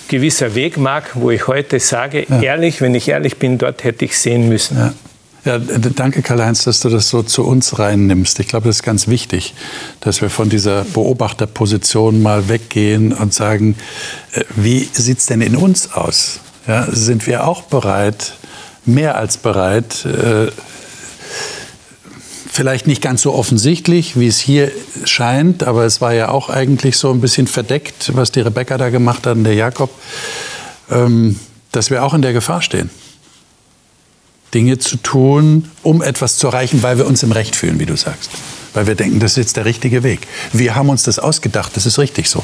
[0.07, 2.41] gewisser Wegmark, wo ich heute sage, ja.
[2.41, 4.77] ehrlich, wenn ich ehrlich bin, dort hätte ich sehen müssen.
[4.77, 4.93] Ja.
[5.43, 8.39] Ja, danke Karl-Heinz, dass du das so zu uns reinnimmst.
[8.39, 9.55] Ich glaube, das ist ganz wichtig,
[9.99, 13.75] dass wir von dieser Beobachterposition mal weggehen und sagen,
[14.33, 16.41] äh, wie sieht es denn in uns aus?
[16.67, 18.33] Ja, sind wir auch bereit,
[18.85, 20.51] mehr als bereit, äh,
[22.51, 24.71] vielleicht nicht ganz so offensichtlich, wie es hier
[25.05, 28.91] scheint, aber es war ja auch eigentlich so ein bisschen verdeckt, was die Rebecca da
[28.91, 29.89] gemacht hat und der Jakob,
[30.91, 31.39] ähm,
[31.71, 32.91] dass wir auch in der Gefahr stehen
[34.53, 37.95] Dinge zu tun, um etwas zu erreichen, weil wir uns im Recht fühlen, wie du
[37.95, 38.29] sagst.
[38.73, 40.27] Weil wir denken, das ist jetzt der richtige Weg.
[40.53, 42.43] Wir haben uns das ausgedacht, das ist richtig so.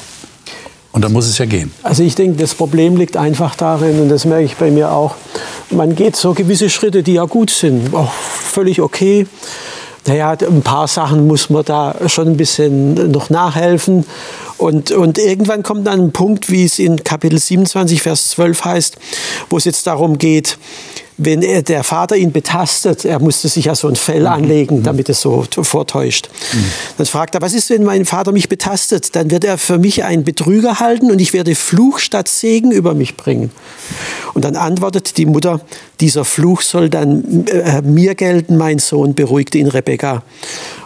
[0.91, 1.71] Und dann muss es ja gehen.
[1.83, 5.15] Also ich denke, das Problem liegt einfach darin, und das merke ich bei mir auch,
[5.69, 9.27] man geht so gewisse Schritte, die ja gut sind, auch völlig okay.
[10.07, 14.05] Naja, ein paar Sachen muss man da schon ein bisschen noch nachhelfen.
[14.57, 18.97] Und, und irgendwann kommt dann ein Punkt, wie es in Kapitel 27, Vers 12 heißt,
[19.49, 20.57] wo es jetzt darum geht,
[21.17, 24.27] wenn er, der Vater ihn betastet, er musste sich ja so ein Fell mhm.
[24.27, 24.83] anlegen, mhm.
[24.83, 26.29] damit es so vortäuscht.
[26.53, 26.65] Mhm.
[26.97, 29.15] Dann fragt er, was ist, wenn mein Vater mich betastet?
[29.15, 32.93] Dann wird er für mich einen Betrüger halten und ich werde Fluch statt Segen über
[32.93, 33.51] mich bringen.
[34.33, 35.61] Und dann antwortet die Mutter,
[35.99, 40.21] dieser Fluch soll dann äh, mir gelten, mein Sohn, beruhigte ihn Rebekka.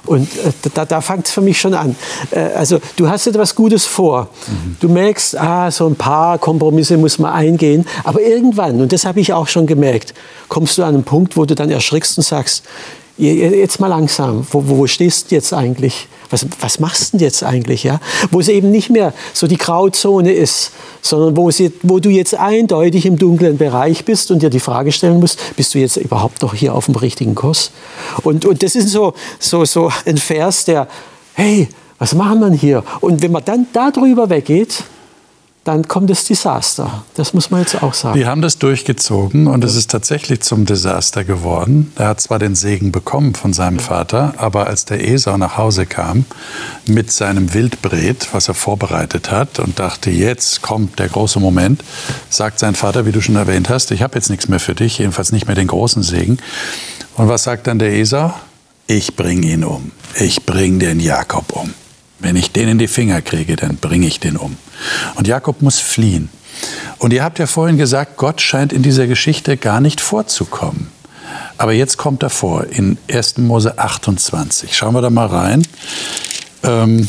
[0.05, 1.95] Und äh, da, da fängt es für mich schon an.
[2.31, 4.29] Äh, also du hast etwas Gutes vor.
[4.47, 4.77] Mhm.
[4.79, 7.87] Du merkst, ah, so ein paar Kompromisse muss man eingehen.
[8.03, 10.13] Aber irgendwann, und das habe ich auch schon gemerkt,
[10.47, 12.63] kommst du an einen Punkt, wo du dann erschrickst und sagst,
[13.17, 16.07] jetzt mal langsam, wo, wo stehst du jetzt eigentlich?
[16.31, 17.83] Was, was machst du denn jetzt eigentlich?
[17.83, 17.99] Ja?
[18.31, 22.35] Wo es eben nicht mehr so die Grauzone ist, sondern wo, sie, wo du jetzt
[22.35, 26.41] eindeutig im dunklen Bereich bist und dir die Frage stellen musst, bist du jetzt überhaupt
[26.41, 27.71] noch hier auf dem richtigen Kurs?
[28.23, 30.87] Und, und das ist so, so, so ein Vers, der,
[31.33, 32.83] hey, was machen wir hier?
[32.99, 34.83] Und wenn man dann darüber weggeht,
[35.63, 37.03] dann kommt das Desaster.
[37.13, 38.17] Das muss man jetzt auch sagen.
[38.17, 41.93] Die haben das durchgezogen und es ist tatsächlich zum Desaster geworden.
[41.97, 45.85] Er hat zwar den Segen bekommen von seinem Vater, aber als der Esau nach Hause
[45.85, 46.25] kam
[46.87, 51.83] mit seinem Wildbret, was er vorbereitet hat und dachte, jetzt kommt der große Moment,
[52.29, 54.97] sagt sein Vater, wie du schon erwähnt hast, ich habe jetzt nichts mehr für dich,
[54.97, 56.39] jedenfalls nicht mehr den großen Segen.
[57.17, 58.33] Und was sagt dann der Esau?
[58.87, 59.91] Ich bringe ihn um.
[60.15, 61.71] Ich bringe den Jakob um.
[62.17, 64.57] Wenn ich den in die Finger kriege, dann bringe ich den um.
[65.15, 66.29] Und Jakob muss fliehen.
[66.97, 70.91] Und ihr habt ja vorhin gesagt, Gott scheint in dieser Geschichte gar nicht vorzukommen.
[71.57, 73.37] Aber jetzt kommt er vor in 1.
[73.37, 74.75] Mose 28.
[74.75, 75.65] Schauen wir da mal rein.
[76.63, 77.07] Ähm,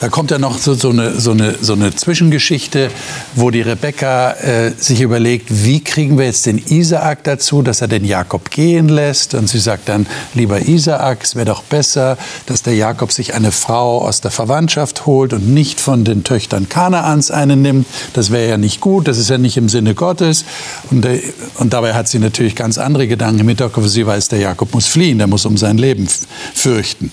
[0.00, 2.90] da kommt ja noch so, so, eine, so, eine, so eine Zwischengeschichte,
[3.34, 7.88] wo die Rebecca äh, sich überlegt, wie kriegen wir jetzt den Isaak dazu, dass er
[7.88, 9.34] den Jakob gehen lässt.
[9.34, 13.52] Und sie sagt dann, lieber Isaak, es wäre doch besser, dass der Jakob sich eine
[13.52, 17.86] Frau aus der Verwandtschaft holt und nicht von den Töchtern Kanaans eine nimmt.
[18.14, 20.46] Das wäre ja nicht gut, das ist ja nicht im Sinne Gottes.
[20.90, 21.20] Und, äh,
[21.58, 23.86] und dabei hat sie natürlich ganz andere Gedanken im Hinterkopf.
[23.86, 26.08] Sie weiß, der Jakob muss fliehen, der muss um sein Leben
[26.54, 27.12] fürchten.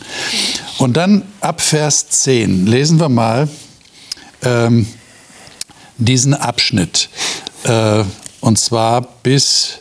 [0.78, 3.50] Und dann ab Vers 10 lesen wir mal
[4.44, 4.88] ähm,
[5.98, 7.10] diesen Abschnitt.
[7.64, 8.04] Äh,
[8.42, 9.80] und zwar bis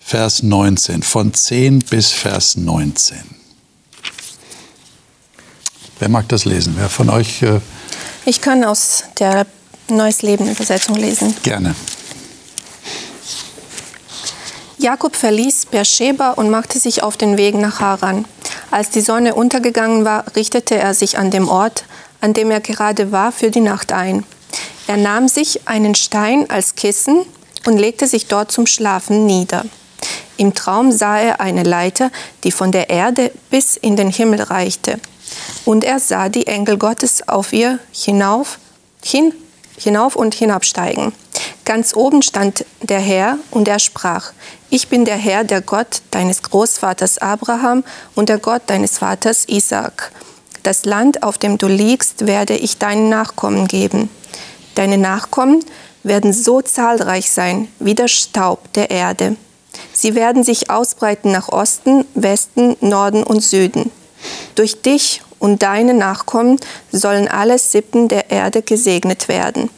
[0.00, 3.18] Vers 19, von 10 bis Vers 19.
[5.98, 6.74] Wer mag das lesen?
[6.76, 7.42] Wer von euch?
[7.42, 7.60] Äh
[8.24, 9.46] ich kann aus der
[9.88, 11.34] Neues Leben Übersetzung lesen.
[11.42, 11.74] Gerne.
[14.82, 18.24] Jakob verließ Beersheba und machte sich auf den Weg nach Haran.
[18.72, 21.84] Als die Sonne untergegangen war, richtete er sich an dem Ort,
[22.20, 24.24] an dem er gerade war, für die Nacht ein.
[24.88, 27.24] Er nahm sich einen Stein als Kissen
[27.64, 29.64] und legte sich dort zum Schlafen nieder.
[30.36, 32.10] Im Traum sah er eine Leiter,
[32.42, 34.98] die von der Erde bis in den Himmel reichte.
[35.64, 38.58] Und er sah die Engel Gottes auf ihr hinauf,
[39.04, 39.32] hin,
[39.82, 41.12] hinauf und hinabsteigen.
[41.64, 44.32] Ganz oben stand der Herr und er sprach,
[44.70, 50.12] ich bin der Herr, der Gott deines Großvaters Abraham und der Gott deines Vaters Isaak.
[50.62, 54.08] Das Land, auf dem du liegst, werde ich deinen Nachkommen geben.
[54.74, 55.64] Deine Nachkommen
[56.02, 59.36] werden so zahlreich sein wie der Staub der Erde.
[59.92, 63.90] Sie werden sich ausbreiten nach Osten, Westen, Norden und Süden.
[64.54, 66.60] Durch dich und deine Nachkommen
[66.92, 69.70] sollen alle Sippen der Erde gesegnet werden.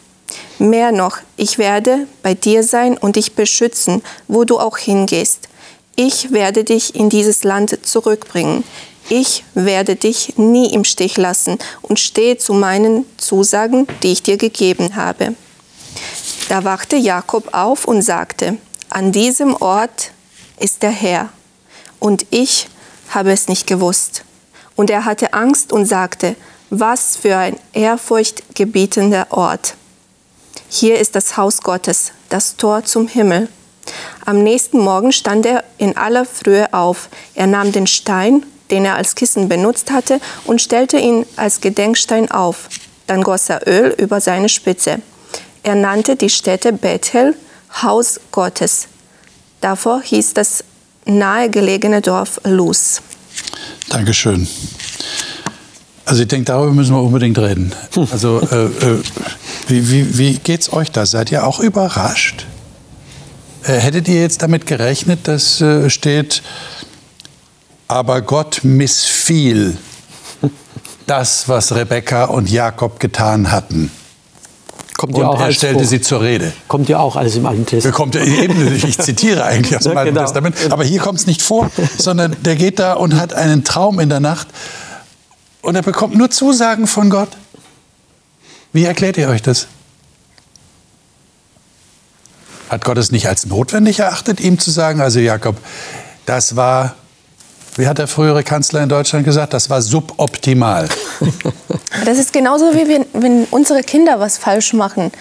[0.59, 5.49] Mehr noch, ich werde bei dir sein und dich beschützen, wo du auch hingehst.
[5.97, 8.63] Ich werde dich in dieses Land zurückbringen.
[9.09, 14.37] Ich werde dich nie im Stich lassen und stehe zu meinen Zusagen, die ich dir
[14.37, 15.35] gegeben habe.
[16.51, 18.59] Da wachte Jakob auf und sagte,
[18.91, 20.11] an diesem Ort
[20.61, 21.31] ist der Herr,
[22.01, 22.69] und ich
[23.09, 24.25] habe es nicht gewusst.
[24.77, 26.37] Und er hatte Angst und sagte,
[26.71, 29.75] was für ein ehrfurchtgebietender Ort.
[30.69, 33.49] Hier ist das Haus Gottes, das Tor zum Himmel.
[34.25, 37.09] Am nächsten Morgen stand er in aller Frühe auf.
[37.35, 42.31] Er nahm den Stein, den er als Kissen benutzt hatte, und stellte ihn als Gedenkstein
[42.31, 42.69] auf.
[43.07, 45.01] Dann goss er Öl über seine Spitze.
[45.63, 47.37] Er nannte die Stätte Bethel
[47.83, 48.89] Haus Gottes.
[49.61, 50.65] Davor hieß das
[51.05, 53.03] nahegelegene Dorf Luz.
[53.89, 54.49] Dankeschön.
[56.05, 57.73] Also ich denke, darüber müssen wir unbedingt reden.
[58.11, 58.99] Also äh, äh,
[59.69, 61.07] wie, wie, wie geht's euch da?
[61.07, 62.47] Seid ihr auch überrascht?
[63.63, 66.43] Äh, hättet ihr jetzt damit gerechnet, dass äh, steht,
[67.89, 69.79] aber Gott missfiel
[71.07, 73.91] das, was Rebekka und Jakob getan hatten?
[75.13, 75.87] Kommt ja auch er stellte vor.
[75.87, 76.53] sie zur Rede.
[76.69, 77.95] Kommt ja auch alles im Alten Testament.
[77.95, 80.23] Kommt, eben, ich zitiere eigentlich aus dem Alten genau.
[80.23, 80.57] Testament.
[80.71, 84.09] Aber hier kommt es nicht vor, sondern der geht da und hat einen Traum in
[84.09, 84.49] der Nacht
[85.63, 87.31] und er bekommt nur Zusagen von Gott.
[88.73, 89.67] Wie erklärt ihr euch das?
[92.69, 95.57] Hat Gott es nicht als notwendig erachtet, ihm zu sagen, also Jakob,
[96.27, 96.97] das war,
[97.77, 100.89] wie hat der frühere Kanzler in Deutschland gesagt, das war suboptimal.
[102.05, 105.13] Das ist genauso wie wenn, wenn unsere Kinder was falsch machen.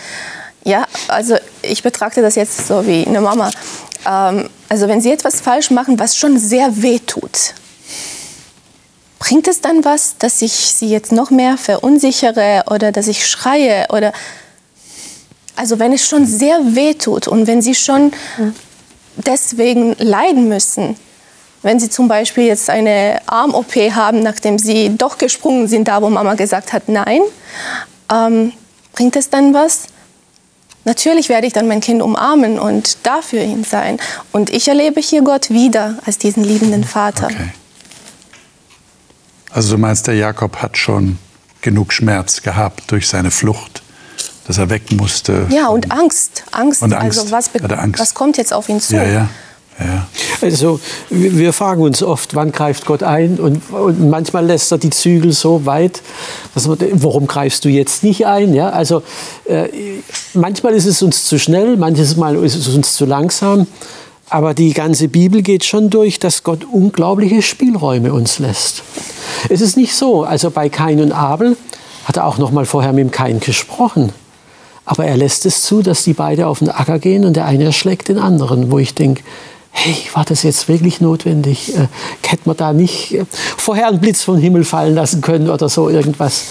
[0.63, 3.51] Ja, also ich betrachte das jetzt so wie eine Mama.
[4.07, 7.53] Ähm, also wenn sie etwas falsch machen, was schon sehr weh tut,
[9.19, 13.85] bringt es dann was, dass ich sie jetzt noch mehr verunsichere oder dass ich schreie
[13.89, 14.11] oder
[15.55, 18.11] also wenn es schon sehr weh tut und wenn sie schon
[19.17, 20.97] deswegen leiden müssen,
[21.63, 26.09] wenn sie zum Beispiel jetzt eine Arm-OP haben, nachdem sie doch gesprungen sind, da wo
[26.09, 27.21] Mama gesagt hat, nein,
[28.11, 28.51] ähm,
[28.93, 29.87] bringt es dann was?
[30.85, 33.97] Natürlich werde ich dann mein Kind umarmen und da für ihn sein.
[34.33, 37.27] Und ich erlebe hier Gott wieder als diesen liebenden Vater.
[37.27, 37.49] Okay.
[39.49, 41.17] Also du meinst, der Jakob hat schon
[41.61, 43.81] genug Schmerz gehabt durch seine Flucht,
[44.45, 45.47] dass er weg musste.
[45.49, 46.43] Ja, und Angst.
[46.51, 46.81] Angst.
[46.81, 47.19] Und Angst.
[47.19, 48.01] Also was, Angst.
[48.01, 48.95] was kommt jetzt auf ihn zu?
[48.95, 49.29] Ja, ja.
[49.79, 50.07] Ja.
[50.41, 53.39] Also wir fragen uns oft, wann greift Gott ein?
[53.39, 56.01] Und, und, manchmal lässt er die Zügel so weit,
[56.53, 58.53] dass man, warum greifst du jetzt nicht ein?
[58.53, 59.03] Ja, also
[59.45, 59.69] äh,
[60.33, 63.67] manchmal ist es uns zu schnell, manches Mal ist es uns zu langsam.
[64.29, 68.83] Aber die ganze Bibel geht schon durch, dass Gott unglaubliche Spielräume uns lässt.
[69.49, 71.57] Es ist nicht so, also bei Kain und Abel
[72.05, 74.11] hat er auch noch mal vorher mit dem Kain gesprochen.
[74.85, 77.65] Aber er lässt es zu, dass die beide auf den Acker gehen und der eine
[77.65, 79.23] erschlägt den anderen, wo ich denke,
[79.73, 81.75] hey, war das jetzt wirklich notwendig?
[81.75, 81.87] Äh,
[82.25, 83.25] hätte man da nicht äh,
[83.57, 86.45] vorher einen Blitz vom Himmel fallen lassen können oder so irgendwas?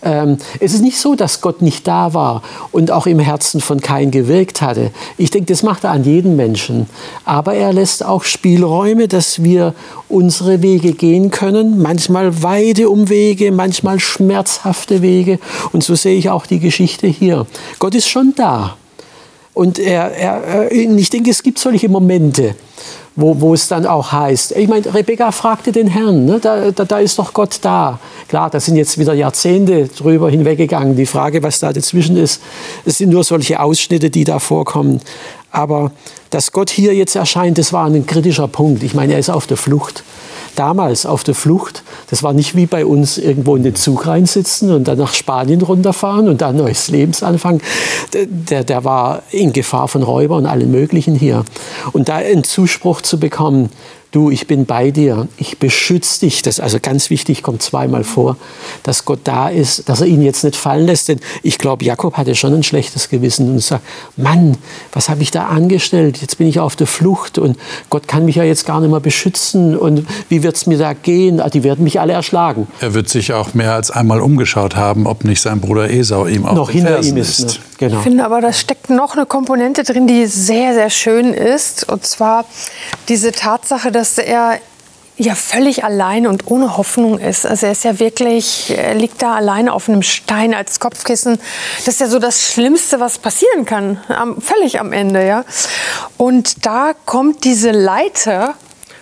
[0.00, 3.80] Ähm, es ist nicht so, dass Gott nicht da war und auch im Herzen von
[3.80, 4.92] Kain gewirkt hatte.
[5.16, 6.88] Ich denke, das macht er an jeden Menschen.
[7.24, 9.74] Aber er lässt auch Spielräume, dass wir
[10.08, 11.82] unsere Wege gehen können.
[11.82, 15.40] Manchmal weite Umwege, manchmal schmerzhafte Wege.
[15.72, 17.46] Und so sehe ich auch die Geschichte hier.
[17.80, 18.76] Gott ist schon da.
[19.58, 22.54] Und er, er, ich denke, es gibt solche Momente
[23.16, 24.52] wo, wo es dann auch heißt.
[24.52, 26.38] Ich meine, Rebecca fragte den Herrn, ne?
[26.40, 27.98] da, da, da, ist doch Gott da.
[28.28, 30.94] Klar, da sind jetzt wieder Jahrzehnte drüber hinweggegangen.
[30.94, 32.40] Die Frage, was da dazwischen ist,
[32.84, 35.00] es sind nur solche Ausschnitte, die da vorkommen.
[35.50, 35.90] Aber
[36.30, 38.84] dass Gott hier jetzt erscheint, das war ein kritischer Punkt.
[38.84, 40.04] Ich meine, er ist auf der Flucht
[40.58, 44.72] damals auf der Flucht, das war nicht wie bei uns irgendwo in den Zug reinsitzen
[44.72, 47.60] und dann nach Spanien runterfahren und dann neues Lebensanfang.
[48.12, 51.44] Der, der war in Gefahr von Räubern und allen möglichen hier.
[51.92, 53.70] Und da einen Zuspruch zu bekommen,
[54.10, 56.42] du, ich bin bei dir, ich beschütze dich.
[56.42, 58.36] Das ist also ganz wichtig, kommt zweimal vor,
[58.82, 61.08] dass Gott da ist, dass er ihn jetzt nicht fallen lässt.
[61.08, 63.84] Denn ich glaube, Jakob hatte schon ein schlechtes Gewissen und sagt,
[64.16, 64.56] Mann,
[64.92, 66.18] was habe ich da angestellt?
[66.20, 67.58] Jetzt bin ich auf der Flucht und
[67.90, 69.76] Gott kann mich ja jetzt gar nicht mehr beschützen.
[69.76, 71.40] Und wie wird es mir da gehen?
[71.40, 72.66] Ah, die werden mich alle erschlagen.
[72.80, 76.46] Er wird sich auch mehr als einmal umgeschaut haben, ob nicht sein Bruder Esau ihm
[76.46, 77.40] auch noch hinter ihm ist.
[77.40, 77.54] ist.
[77.56, 77.62] Ne?
[77.78, 77.98] Genau.
[77.98, 81.88] Ich finde aber, da steckt noch eine Komponente drin, die sehr, sehr schön ist.
[81.88, 82.44] Und zwar
[83.08, 84.60] diese Tatsache, dass er
[85.16, 87.44] ja völlig allein und ohne Hoffnung ist.
[87.44, 91.40] Also er ist ja wirklich, er liegt da alleine auf einem Stein als Kopfkissen.
[91.78, 95.44] Das ist ja so das Schlimmste, was passieren kann, am, völlig am Ende, ja.
[96.16, 98.54] Und da kommt diese Leiter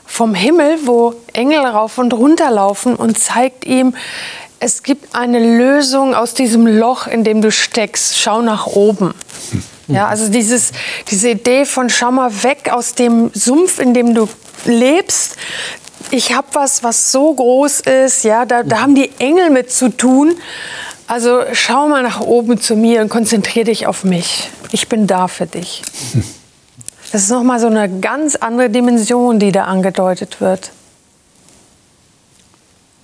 [0.07, 3.95] vom Himmel, wo Engel rauf und runter laufen und zeigt ihm,
[4.61, 8.19] es gibt eine Lösung aus diesem Loch, in dem du steckst.
[8.19, 9.13] Schau nach oben.
[9.89, 10.73] Ja, also dieses,
[11.11, 14.29] diese Idee von schau mal weg aus dem Sumpf, in dem du
[14.67, 15.37] lebst.
[16.11, 19.89] Ich habe was, was so groß ist, ja, da, da haben die Engel mit zu
[19.89, 20.35] tun.
[21.07, 24.51] Also schau mal nach oben zu mir und konzentriere dich auf mich.
[24.73, 25.83] Ich bin da für dich.
[27.13, 30.73] Das ist nochmal so eine ganz andere Dimension, die da angedeutet wird.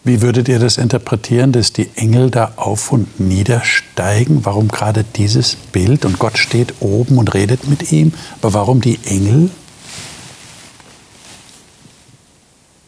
[0.05, 4.45] Wie würdet ihr das interpretieren, dass die Engel da auf und niedersteigen?
[4.45, 8.13] Warum gerade dieses Bild und Gott steht oben und redet mit ihm?
[8.41, 9.51] Aber warum die Engel?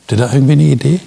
[0.05, 1.01] Habt ihr da irgendwie eine Idee?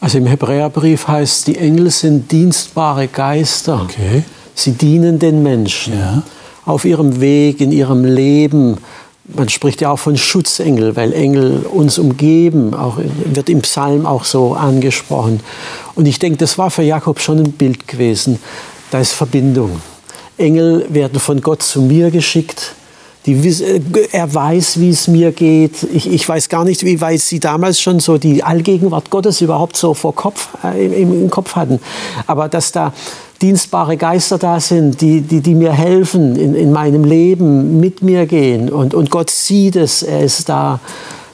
[0.00, 3.82] Also im Hebräerbrief heißt, die Engel sind dienstbare Geister.
[3.82, 4.22] Okay.
[4.54, 6.22] Sie dienen den Menschen ja.
[6.64, 8.78] auf ihrem Weg, in ihrem Leben.
[9.24, 14.24] Man spricht ja auch von Schutzengel, weil Engel uns umgeben, auch, wird im Psalm auch
[14.24, 15.40] so angesprochen.
[15.94, 18.38] Und ich denke, das war für Jakob schon ein Bild gewesen.
[18.90, 19.82] Da ist Verbindung.
[20.38, 22.74] Engel werden von Gott zu mir geschickt
[23.26, 23.80] die, äh,
[24.12, 25.82] er weiß, wie es mir geht.
[25.92, 29.76] Ich, ich, weiß gar nicht, wie weit Sie damals schon so die Allgegenwart Gottes überhaupt
[29.76, 31.80] so vor Kopf, äh, im, im, Kopf hatten.
[32.26, 32.92] Aber dass da
[33.42, 38.26] dienstbare Geister da sind, die, die, die mir helfen in, in meinem Leben, mit mir
[38.26, 40.80] gehen und, und Gott sieht es, er ist da.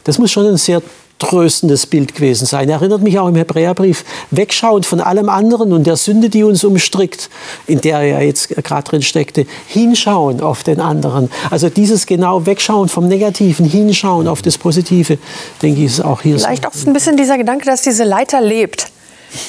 [0.04, 0.82] Das muss schon ein sehr
[1.18, 2.68] tröstendes Bild gewesen sein.
[2.68, 7.30] Erinnert mich auch im Hebräerbrief, wegschauend von allem anderen und der Sünde, die uns umstrickt,
[7.66, 11.30] in der er jetzt gerade drin steckte, hinschauen auf den anderen.
[11.50, 15.18] Also dieses genau Wegschauen vom Negativen, hinschauen auf das Positive,
[15.62, 16.68] denke ich, ist auch hier Vielleicht so.
[16.68, 18.90] auch ein bisschen dieser Gedanke, dass diese Leiter lebt.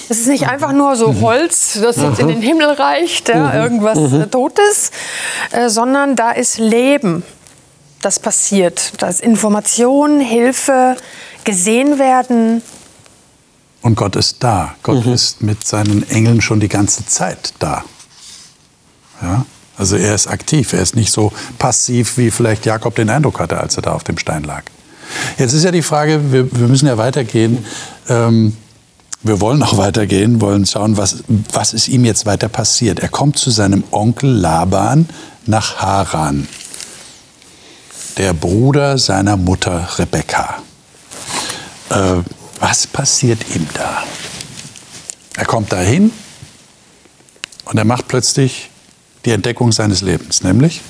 [0.10, 3.54] Es ist nicht einfach nur so Holz, das jetzt in den Himmel reicht, ja, mhm.
[3.54, 4.30] irgendwas mhm.
[4.32, 4.92] Totes,
[5.52, 7.24] äh, sondern da ist Leben,
[8.02, 8.94] das passiert.
[9.00, 10.96] Da ist Information, Hilfe,
[11.48, 12.62] gesehen werden.
[13.82, 14.76] Und Gott ist da.
[14.84, 15.14] Gott mhm.
[15.14, 17.86] ist mit seinen Engeln schon die ganze Zeit da.
[19.22, 19.46] Ja?
[19.78, 23.62] Also er ist aktiv, er ist nicht so passiv, wie vielleicht Jakob den Eindruck hatte,
[23.62, 24.64] als er da auf dem Stein lag.
[25.38, 27.66] Jetzt ist ja die Frage, wir, wir müssen ja weitergehen.
[28.10, 28.58] Ähm,
[29.24, 33.00] wir wollen auch weitergehen, wollen schauen, was, was ist ihm jetzt weiter passiert.
[33.00, 35.08] Er kommt zu seinem Onkel Laban
[35.46, 36.50] nach Haran,
[38.18, 40.58] der Bruder seiner Mutter Rebekka
[41.90, 42.22] äh,
[42.60, 44.04] was passiert ihm da?
[45.36, 46.12] Er kommt dahin
[47.66, 48.70] und er macht plötzlich
[49.26, 50.82] die Entdeckung seines Lebens, nämlich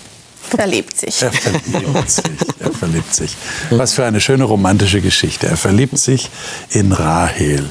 [0.48, 1.22] verliebt sich.
[1.22, 2.26] Er verliebt sich.
[2.60, 3.36] Er verliebt sich.
[3.70, 5.48] Was für eine schöne romantische Geschichte.
[5.48, 6.30] Er verliebt sich
[6.70, 7.70] in Rahel.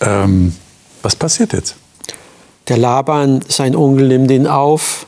[0.00, 0.54] Ähm,
[1.02, 1.76] was passiert jetzt?
[2.68, 5.06] Der Laban, sein Onkel, nimmt ihn auf.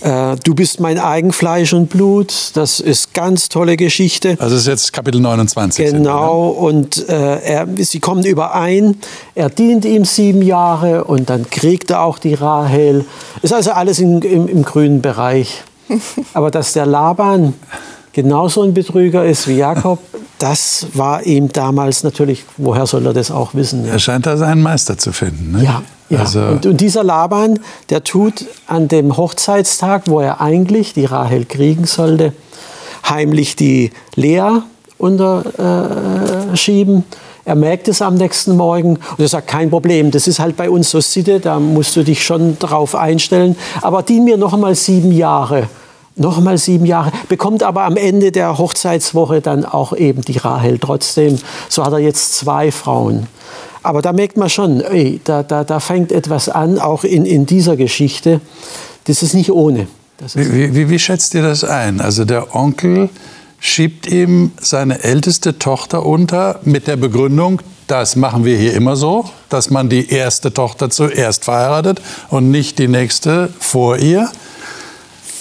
[0.00, 2.52] Äh, du bist mein Eigenfleisch und Blut.
[2.54, 4.36] Das ist ganz tolle Geschichte.
[4.38, 5.84] Also das ist jetzt Kapitel 29.
[5.92, 8.96] Genau, und äh, er, sie kommen überein.
[9.34, 13.04] Er dient ihm sieben Jahre und dann kriegt er auch die Rahel.
[13.42, 15.62] Ist also alles in, im, im grünen Bereich.
[16.34, 17.54] Aber dass der Laban
[18.12, 19.98] genauso ein Betrüger ist wie Jakob,
[20.38, 23.86] das war ihm damals natürlich, woher soll er das auch wissen?
[23.86, 23.92] Ja.
[23.92, 25.52] Er scheint da seinen Meister zu finden.
[25.52, 25.64] Ne?
[25.64, 26.18] Ja, ja.
[26.18, 31.44] Also und, und, dieser Laban, der tut an dem Hochzeitstag, wo er eigentlich die Rahel
[31.44, 32.32] kriegen sollte,
[33.08, 34.62] heimlich die Lea
[34.98, 36.98] unterschieben.
[36.98, 40.56] Äh, er merkt es am nächsten Morgen und er sagt, kein Problem, das ist halt
[40.56, 43.56] bei uns so Sitte, da musst du dich schon drauf einstellen.
[43.80, 45.68] Aber dien mir noch einmal sieben Jahre
[46.16, 51.38] nochmal sieben Jahre, bekommt aber am Ende der Hochzeitswoche dann auch eben die Rahel trotzdem.
[51.68, 53.26] So hat er jetzt zwei Frauen.
[53.82, 57.46] Aber da merkt man schon, ey, da, da, da fängt etwas an, auch in, in
[57.46, 58.40] dieser Geschichte.
[59.04, 59.86] Das ist nicht ohne.
[60.24, 62.00] Ist wie, wie, wie schätzt ihr das ein?
[62.00, 63.08] Also der Onkel
[63.58, 69.28] schiebt ihm seine älteste Tochter unter mit der Begründung, das machen wir hier immer so,
[69.48, 74.30] dass man die erste Tochter zuerst verheiratet und nicht die nächste vor ihr.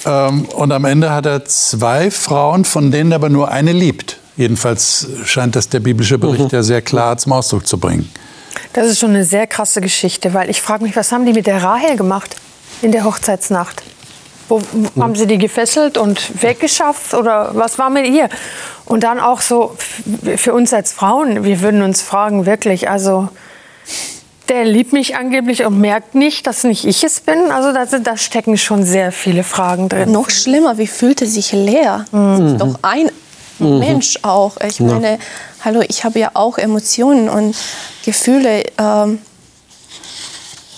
[0.05, 4.17] Ähm, und am Ende hat er zwei Frauen, von denen er aber nur eine liebt.
[4.35, 6.57] Jedenfalls scheint das der biblische Bericht mhm.
[6.57, 8.09] ja sehr klar zum Ausdruck zu bringen.
[8.73, 11.47] Das ist schon eine sehr krasse Geschichte, weil ich frage mich, was haben die mit
[11.47, 12.35] der Rahel gemacht
[12.81, 13.83] in der Hochzeitsnacht?
[14.47, 15.03] Wo, mhm.
[15.03, 18.29] Haben sie die gefesselt und weggeschafft oder was war mit ihr?
[18.85, 19.75] Und dann auch so
[20.35, 23.29] für uns als Frauen, wir würden uns fragen, wirklich, also
[24.49, 27.51] der liebt mich angeblich und merkt nicht, dass nicht ich es bin.
[27.51, 30.11] Also da, da stecken schon sehr viele Fragen drin.
[30.11, 31.99] Noch schlimmer, wie fühlte sich Lea?
[32.11, 32.57] Mhm.
[32.57, 33.11] Doch ein
[33.59, 33.79] mhm.
[33.79, 34.57] Mensch auch.
[34.57, 35.17] Ich meine, ja.
[35.63, 37.55] hallo, ich habe ja auch Emotionen und
[38.05, 38.63] Gefühle.
[38.77, 39.19] Ähm.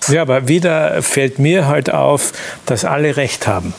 [0.08, 2.34] Ja, aber wieder fällt mir halt auf,
[2.66, 3.74] dass alle Recht haben.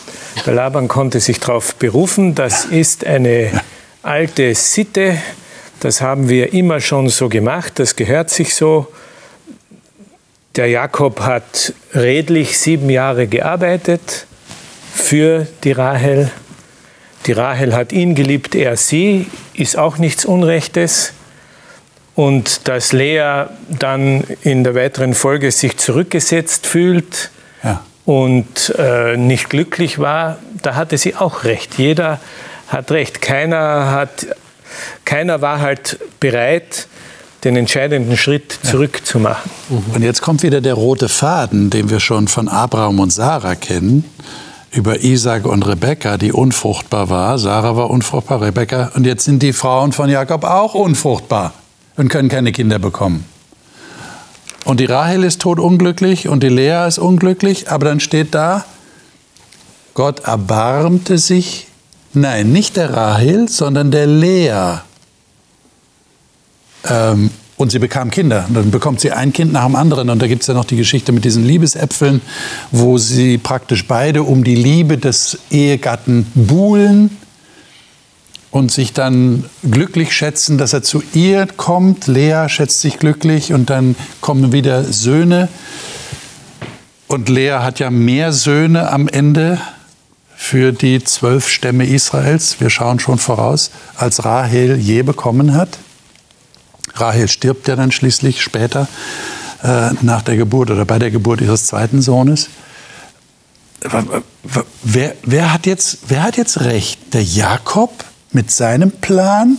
[0.46, 3.50] Der Laban konnte sich darauf berufen, das ist eine
[4.02, 5.18] alte Sitte,
[5.80, 8.86] das haben wir immer schon so gemacht, das gehört sich so.
[10.56, 14.26] Der Jakob hat redlich sieben Jahre gearbeitet
[14.94, 16.30] für die Rahel.
[17.26, 21.12] Die Rahel hat ihn geliebt, er sie, ist auch nichts Unrechtes.
[22.14, 27.30] Und dass Lea dann in der weiteren Folge sich zurückgesetzt fühlt
[27.64, 27.82] ja.
[28.04, 31.78] und äh, nicht glücklich war, da hatte sie auch recht.
[31.78, 32.20] Jeder
[32.68, 33.22] hat recht.
[33.22, 34.26] Keiner, hat,
[35.04, 36.86] keiner war halt bereit,
[37.44, 39.50] den entscheidenden Schritt zurückzumachen.
[39.94, 44.04] Und jetzt kommt wieder der rote Faden, den wir schon von Abraham und Sarah kennen,
[44.72, 47.38] über Isaac und Rebekka, die unfruchtbar war.
[47.38, 48.92] Sarah war unfruchtbar, Rebekka.
[48.94, 51.52] Und jetzt sind die Frauen von Jakob auch unfruchtbar
[51.96, 53.26] und können keine Kinder bekommen.
[54.64, 58.64] Und die Rahel ist todunglücklich und die Lea ist unglücklich, aber dann steht da,
[59.94, 61.66] Gott erbarmte sich,
[62.14, 64.78] nein, nicht der Rahel, sondern der Lea
[66.88, 67.30] ähm,
[67.62, 68.44] und sie bekam Kinder.
[68.48, 70.10] Und dann bekommt sie ein Kind nach dem anderen.
[70.10, 72.20] Und da gibt es ja noch die Geschichte mit diesen Liebesäpfeln,
[72.70, 77.16] wo sie praktisch beide um die Liebe des Ehegatten buhlen
[78.50, 82.06] und sich dann glücklich schätzen, dass er zu ihr kommt.
[82.08, 85.48] Lea schätzt sich glücklich und dann kommen wieder Söhne.
[87.06, 89.58] Und Lea hat ja mehr Söhne am Ende
[90.36, 92.56] für die zwölf Stämme Israels.
[92.58, 95.78] Wir schauen schon voraus, als Rahel je bekommen hat.
[96.94, 98.88] Rahel stirbt ja dann schließlich später
[99.62, 102.48] äh, nach der Geburt oder bei der Geburt ihres zweiten Sohnes.
[104.84, 107.14] Wer, wer, hat jetzt, wer hat jetzt recht?
[107.14, 109.58] Der Jakob mit seinem Plan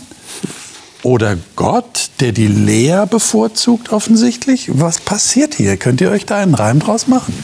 [1.02, 4.70] oder Gott, der die Lea bevorzugt offensichtlich?
[4.72, 5.76] Was passiert hier?
[5.76, 7.34] Könnt ihr euch da einen Reim draus machen?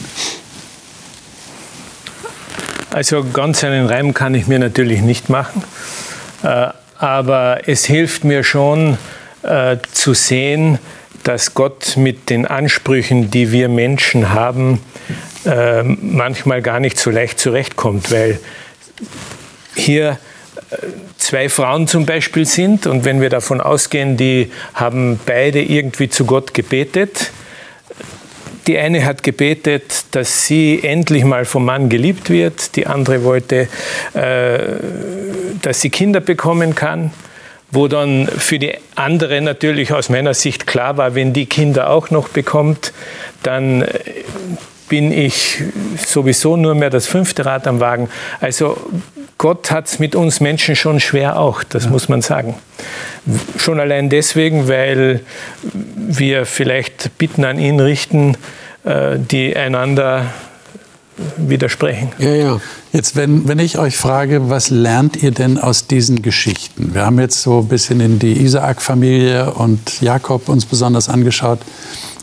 [2.89, 5.63] Also ganz einen Reim kann ich mir natürlich nicht machen,
[6.43, 6.67] äh,
[6.97, 8.97] aber es hilft mir schon,
[9.43, 10.79] äh, zu sehen,
[11.23, 14.79] dass Gott mit den Ansprüchen, die wir Menschen haben,
[15.45, 18.39] äh, manchmal gar nicht so leicht zurechtkommt, weil
[19.75, 20.19] hier
[20.71, 20.75] äh,
[21.17, 26.25] zwei Frauen zum Beispiel sind und wenn wir davon ausgehen, die haben beide irgendwie zu
[26.25, 27.31] Gott gebetet.
[28.67, 33.67] Die eine hat gebetet, dass sie endlich mal vom Mann geliebt wird, die andere wollte,
[34.13, 34.59] äh,
[35.61, 37.11] dass sie Kinder bekommen kann
[37.71, 42.09] wo dann für die andere natürlich aus meiner Sicht klar war, wenn die Kinder auch
[42.09, 42.93] noch bekommt,
[43.43, 43.99] dann äh,
[44.89, 45.63] bin ich
[46.05, 48.09] sowieso nur mehr das fünfte Rad am Wagen.
[48.41, 48.77] Also
[49.37, 51.89] Gott hat es mit uns Menschen schon schwer auch, das ja.
[51.89, 52.55] muss man sagen.
[53.57, 55.21] Schon allein deswegen, weil
[55.95, 58.35] wir vielleicht Bitten an ihn richten,
[58.83, 60.25] äh, die einander
[61.37, 62.09] widersprechen.
[62.17, 62.61] Ja, ja.
[62.93, 66.93] Jetzt, wenn, wenn ich euch frage, was lernt ihr denn aus diesen Geschichten?
[66.93, 71.59] Wir haben jetzt so ein bisschen in die Isaak-Familie und Jakob uns besonders angeschaut.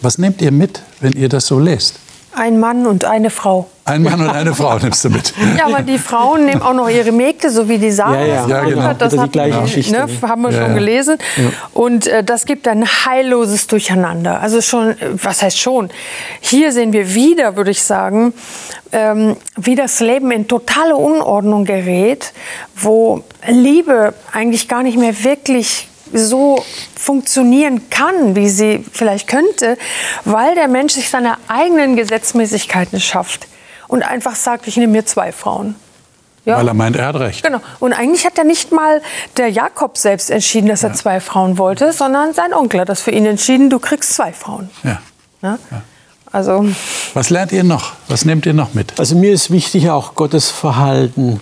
[0.03, 1.95] Was nehmt ihr mit, wenn ihr das so lest?
[2.39, 3.67] Ein Mann und eine Frau.
[3.85, 5.33] Ein Mann und eine Frau nimmst du mit.
[5.57, 8.21] Ja, aber die Frauen nehmen auch noch ihre Mägde, so wie die Sarah.
[8.21, 8.93] Ja, ja, ja genau.
[8.95, 9.93] Das hat, die gleiche Geschichte.
[9.93, 11.19] Ne, haben wir ja, schon gelesen.
[11.37, 11.51] Ja.
[11.73, 14.41] Und äh, das gibt ein heilloses Durcheinander.
[14.41, 15.91] Also schon, was heißt schon?
[16.41, 18.35] Hier sehen wir wieder, würde ich sagen,
[18.93, 22.33] ähm, wie das Leben in totale Unordnung gerät,
[22.77, 26.65] wo Liebe eigentlich gar nicht mehr wirklich so
[26.97, 29.77] funktionieren kann, wie sie vielleicht könnte,
[30.25, 33.49] weil der Mensch sich seine eigenen Gesetzmäßigkeiten schafft
[33.89, 35.75] und einfach sagt, ich nehme mir zwei Frauen.
[36.45, 36.57] Ja.
[36.57, 37.43] Weil er meint, er hat recht.
[37.43, 37.61] Genau.
[37.79, 39.03] Und eigentlich hat ja nicht mal
[39.37, 43.11] der Jakob selbst entschieden, dass er zwei Frauen wollte, sondern sein Onkel hat das für
[43.11, 44.71] ihn entschieden, du kriegst zwei Frauen.
[44.83, 45.03] Ja.
[45.43, 45.59] ja?
[46.33, 46.67] Also.
[47.13, 47.93] Was lernt ihr noch?
[48.09, 48.99] Was nehmt ihr noch mit?
[48.99, 51.41] Also mir ist wichtig auch Gottes Verhalten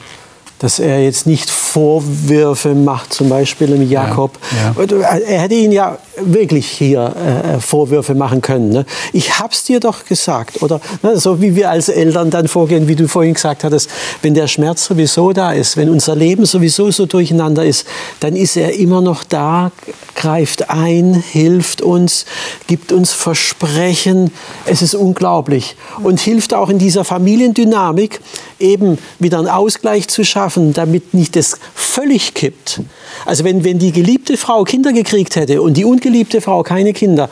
[0.58, 4.38] dass er jetzt nicht Vorwürfe macht, zum Beispiel im Jakob.
[4.76, 5.18] Ja, ja.
[5.18, 8.70] Er hätte ihn ja wirklich hier äh, Vorwürfe machen können.
[8.70, 8.86] Ne?
[9.12, 10.62] Ich hab's dir doch gesagt.
[10.62, 13.90] Oder ne, so wie wir als Eltern dann vorgehen, wie du vorhin gesagt hattest,
[14.22, 17.86] wenn der Schmerz sowieso da ist, wenn unser Leben sowieso so durcheinander ist,
[18.20, 19.72] dann ist er immer noch da,
[20.14, 22.24] greift ein, hilft uns,
[22.66, 24.32] gibt uns Versprechen.
[24.64, 25.76] Es ist unglaublich.
[26.02, 28.20] Und hilft auch in dieser Familiendynamik
[28.58, 32.80] eben wieder einen Ausgleich zu schaffen, damit nicht das völlig kippt.
[33.24, 37.28] Also wenn, wenn die geliebte Frau Kinder gekriegt hätte und die ungeliebte Frau keine Kinder,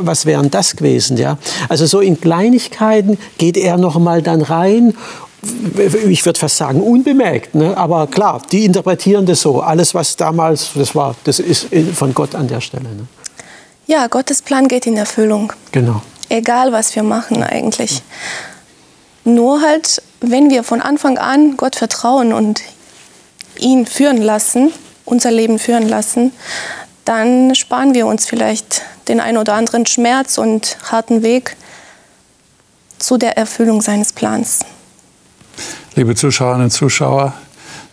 [0.00, 1.16] was wären das gewesen?
[1.16, 1.38] Ja?
[1.68, 4.94] Also so in Kleinigkeiten geht er noch mal dann rein
[6.08, 7.56] ich würde fast sagen, unbemerkt.
[7.56, 7.76] Ne?
[7.76, 9.60] Aber klar, die interpretieren das so.
[9.60, 12.84] Alles, was damals, das war, das ist von Gott an der Stelle.
[12.84, 13.06] Ne?
[13.88, 15.52] Ja, Gottes Plan geht in Erfüllung.
[15.72, 16.00] Genau.
[16.28, 18.02] Egal, was wir machen eigentlich.
[19.24, 22.60] Nur halt, wenn wir von Anfang an Gott vertrauen und
[23.58, 24.72] ihn führen lassen,
[25.04, 26.32] unser Leben führen lassen,
[27.04, 31.56] dann sparen wir uns vielleicht den ein oder anderen Schmerz und harten Weg
[32.98, 34.60] zu der Erfüllung seines Plans.
[35.96, 37.34] Liebe Zuschauerinnen und Zuschauer,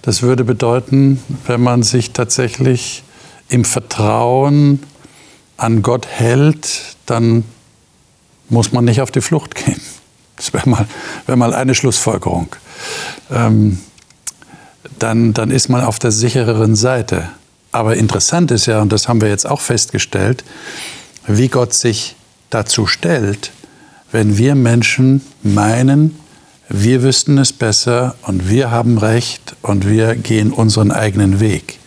[0.04, 3.04] das würde bedeuten, wenn man sich tatsächlich
[3.50, 4.84] im Vertrauen
[5.58, 7.44] an Gott hält, dann
[8.48, 9.82] muss man nicht auf die Flucht gehen.
[10.40, 10.88] Das wäre mal,
[11.26, 12.48] wär mal eine Schlussfolgerung.
[13.30, 13.80] Ähm,
[14.98, 17.28] dann, dann ist man auf der sichereren Seite.
[17.74, 20.46] Aber interessant ist ja, und das haben wir jetzt auch festgestellt,
[21.28, 22.16] wie Gott sich
[22.50, 23.52] dazu stellt,
[24.14, 26.18] wenn wir Menschen meinen,
[26.70, 31.80] wir wüssten es besser und wir haben Recht und wir gehen unseren eigenen Weg.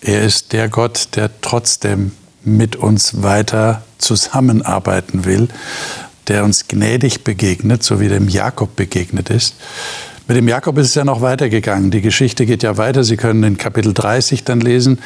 [0.00, 2.12] Er ist der Gott, der trotzdem
[2.44, 5.48] mit uns weiter zusammenarbeiten will,
[6.28, 9.54] der uns gnädig begegnet, so wie dem Jakob begegnet ist
[10.28, 11.90] mit dem Jakob ist es ja noch weitergegangen.
[11.90, 13.02] Die Geschichte geht ja weiter.
[13.02, 14.98] Sie können in Kapitel 30 dann lesen,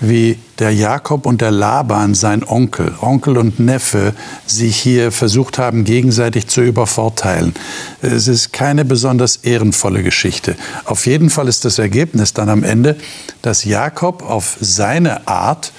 [0.00, 4.14] wie der Jakob und der Laban, sein Onkel, Onkel und Neffe,
[4.46, 7.52] sich hier versucht haben, gegenseitig zu übervorteilen.
[8.00, 10.56] Es ist keine besonders ehrenvolle Geschichte.
[10.86, 12.96] Auf jeden Fall ist das Ergebnis dann am Ende,
[13.42, 15.70] dass Jakob auf seine Art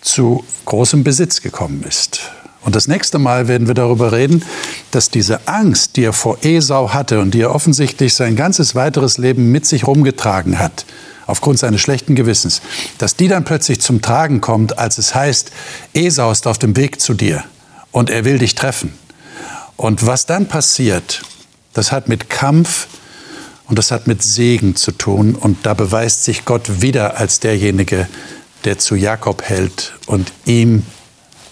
[0.00, 2.32] zu großem Besitz gekommen ist.
[2.64, 4.44] Und das nächste Mal werden wir darüber reden,
[4.92, 9.18] dass diese Angst, die er vor Esau hatte und die er offensichtlich sein ganzes weiteres
[9.18, 10.84] Leben mit sich rumgetragen hat,
[11.26, 12.62] aufgrund seines schlechten Gewissens,
[12.98, 15.50] dass die dann plötzlich zum Tragen kommt, als es heißt,
[15.92, 17.42] Esau ist auf dem Weg zu dir
[17.90, 18.92] und er will dich treffen.
[19.76, 21.22] Und was dann passiert,
[21.72, 22.86] das hat mit Kampf
[23.66, 25.34] und das hat mit Segen zu tun.
[25.34, 28.06] Und da beweist sich Gott wieder als derjenige,
[28.64, 30.84] der zu Jakob hält und ihm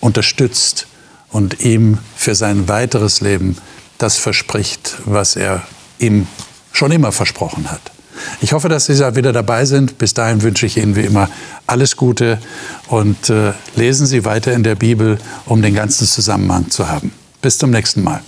[0.00, 0.86] unterstützt
[1.30, 3.56] und ihm für sein weiteres Leben
[3.98, 5.62] das verspricht, was er
[5.98, 6.26] ihm
[6.72, 7.80] schon immer versprochen hat.
[8.40, 9.98] Ich hoffe, dass Sie wieder dabei sind.
[9.98, 11.28] Bis dahin wünsche ich Ihnen wie immer
[11.66, 12.38] alles Gute
[12.88, 17.12] und äh, lesen Sie weiter in der Bibel, um den ganzen Zusammenhang zu haben.
[17.40, 18.20] Bis zum nächsten Mal.